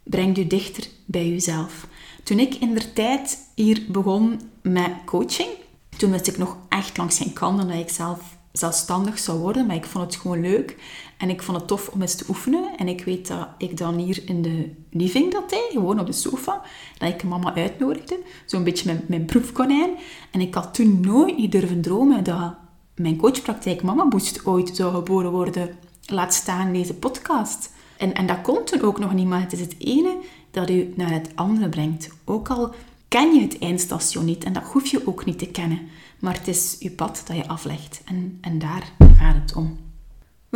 brengt 0.03 0.39
u 0.39 0.47
dichter 0.47 0.89
bij 1.05 1.29
uzelf. 1.31 1.87
Toen 2.23 2.39
ik 2.39 2.55
in 2.55 2.75
de 2.75 2.93
tijd 2.93 3.39
hier 3.55 3.85
begon 3.89 4.41
met 4.63 4.91
coaching, 5.05 5.49
toen 5.97 6.11
wist 6.11 6.27
ik 6.27 6.39
nog 6.39 6.57
echt 6.69 6.97
langs 6.97 7.19
geen 7.19 7.33
kant 7.33 7.69
dat 7.69 7.79
ik 7.79 7.91
zelf 7.91 8.39
zelfstandig 8.53 9.19
zou 9.19 9.39
worden, 9.39 9.67
maar 9.67 9.77
ik 9.77 9.85
vond 9.85 10.05
het 10.05 10.21
gewoon 10.21 10.41
leuk. 10.41 10.77
En 11.19 11.31
ik 11.31 11.43
vond 11.43 11.59
het 11.59 11.69
tof 11.69 11.89
om 11.89 12.01
eens 12.01 12.15
te 12.15 12.25
oefenen. 12.29 12.77
En 12.77 12.89
ik 12.89 13.05
weet 13.05 13.27
dat 13.27 13.49
ik 13.59 13.77
dan 13.77 13.99
hier 13.99 14.23
in 14.25 14.43
de 14.43 14.71
living 14.91 15.33
dat 15.33 15.51
deed, 15.51 15.69
gewoon 15.71 16.01
op 16.01 16.07
de 16.07 16.13
sofa, 16.13 16.63
dat 16.99 17.09
ik 17.09 17.23
mama 17.23 17.55
uitnodigde. 17.55 18.19
Zo'n 18.47 18.65
beetje 18.65 18.87
mijn, 18.87 19.05
mijn 19.09 19.25
proefkonijn. 19.25 19.91
En 20.31 20.41
ik 20.41 20.55
had 20.55 20.75
toen 20.75 21.01
nooit 21.01 21.37
niet 21.37 21.53
durven 21.53 21.81
dromen 21.81 22.25
dat 22.25 22.55
mijn 23.01 23.17
coachpraktijk 23.17 23.83
Mama 23.83 24.09
Boost 24.09 24.47
ooit 24.47 24.77
zou 24.77 24.95
geboren 24.95 25.31
worden. 25.31 25.77
Laat 26.05 26.35
staan 26.35 26.73
deze 26.73 26.95
podcast. 26.95 27.71
En, 27.99 28.15
en 28.15 28.27
dat 28.27 28.41
komt 28.41 28.67
toen 28.67 28.83
ook 28.83 28.99
nog 28.99 29.13
niet, 29.13 29.27
maar 29.27 29.41
het 29.41 29.53
is 29.53 29.61
het 29.61 29.75
ene 29.79 30.17
dat 30.51 30.71
u 30.71 30.93
naar 30.97 31.13
het 31.13 31.31
andere 31.35 31.69
brengt. 31.69 32.11
Ook 32.25 32.49
al 32.49 32.75
ken 33.09 33.35
je 33.35 33.41
het 33.41 33.59
eindstation 33.59 34.25
niet 34.25 34.45
en 34.45 34.53
dat 34.53 34.63
hoef 34.63 34.87
je 34.87 35.07
ook 35.07 35.25
niet 35.25 35.39
te 35.39 35.47
kennen. 35.47 35.89
Maar 36.19 36.35
het 36.35 36.49
is 36.49 36.77
je 36.79 36.91
pad 36.91 37.23
dat 37.27 37.37
je 37.37 37.49
aflegt. 37.49 38.03
En, 38.05 38.39
en 38.41 38.59
daar 38.59 38.93
gaat 39.17 39.35
het 39.35 39.55
om. 39.57 39.79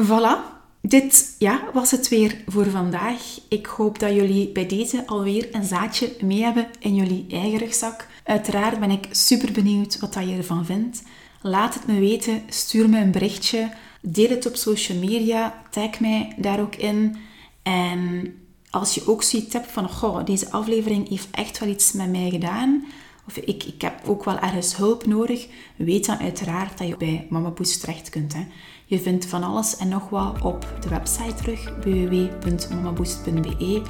Voilà. 0.00 0.52
Dit 0.80 1.34
ja, 1.38 1.64
was 1.72 1.90
het 1.90 2.08
weer 2.08 2.42
voor 2.46 2.70
vandaag. 2.70 3.40
Ik 3.48 3.66
hoop 3.66 3.98
dat 3.98 4.14
jullie 4.14 4.52
bij 4.52 4.66
deze 4.66 5.06
alweer 5.06 5.48
een 5.52 5.64
zaadje 5.64 6.16
mee 6.20 6.42
hebben 6.42 6.66
in 6.78 6.94
jullie 6.94 7.26
eigen 7.30 7.58
rugzak. 7.58 8.06
Uiteraard 8.24 8.80
ben 8.80 8.90
ik 8.90 9.08
super 9.10 9.52
benieuwd 9.52 9.98
wat 9.98 10.14
je 10.14 10.36
ervan 10.36 10.64
vindt. 10.64 11.02
Laat 11.46 11.74
het 11.74 11.86
me 11.86 11.98
weten. 11.98 12.42
Stuur 12.48 12.88
me 12.88 13.00
een 13.00 13.10
berichtje. 13.10 13.72
Deel 14.00 14.28
het 14.28 14.46
op 14.46 14.56
social 14.56 14.98
media. 14.98 15.62
Tag 15.70 16.00
mij 16.00 16.34
daar 16.36 16.60
ook 16.60 16.74
in. 16.74 17.16
En 17.62 18.32
als 18.70 18.94
je 18.94 19.08
ook 19.08 19.22
zoiets 19.22 19.52
hebt 19.52 19.70
van, 19.70 19.88
goh, 19.88 20.24
deze 20.24 20.50
aflevering 20.50 21.08
heeft 21.08 21.28
echt 21.30 21.58
wel 21.58 21.68
iets 21.68 21.92
met 21.92 22.10
mij 22.10 22.30
gedaan, 22.30 22.84
of 23.26 23.36
ik, 23.36 23.64
ik 23.64 23.82
heb 23.82 24.00
ook 24.06 24.24
wel 24.24 24.38
ergens 24.38 24.76
hulp 24.76 25.06
nodig, 25.06 25.46
weet 25.76 26.06
dan 26.06 26.18
uiteraard 26.18 26.78
dat 26.78 26.88
je 26.88 26.96
bij 26.96 27.26
Mama 27.30 27.52
terecht 27.80 28.08
kunt. 28.08 28.34
Hè. 28.34 28.46
Je 28.86 29.00
vindt 29.00 29.26
van 29.26 29.42
alles 29.42 29.76
en 29.76 29.88
nog 29.88 30.08
wat 30.08 30.42
op 30.42 30.74
de 30.80 30.88
website 30.88 31.34
terug, 31.34 31.74
www.mamaboost.be 31.84 33.82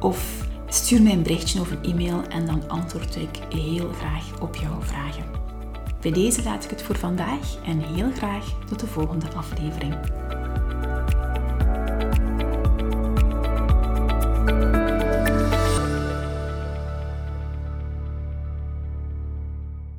of 0.00 0.46
stuur 0.68 1.02
mij 1.02 1.12
een 1.12 1.22
berichtje 1.22 1.60
of 1.60 1.70
een 1.70 1.84
e-mail 1.84 2.22
en 2.22 2.46
dan 2.46 2.68
antwoord 2.68 3.16
ik 3.16 3.38
heel 3.54 3.92
graag 3.92 4.40
op 4.40 4.56
jouw 4.56 4.80
vragen. 4.80 5.37
Bij 6.00 6.12
deze 6.12 6.42
laat 6.42 6.64
ik 6.64 6.70
het 6.70 6.82
voor 6.82 6.98
vandaag 6.98 7.56
en 7.64 7.80
heel 7.80 8.10
graag 8.10 8.44
tot 8.68 8.80
de 8.80 8.86
volgende 8.86 9.26
aflevering. 9.36 9.96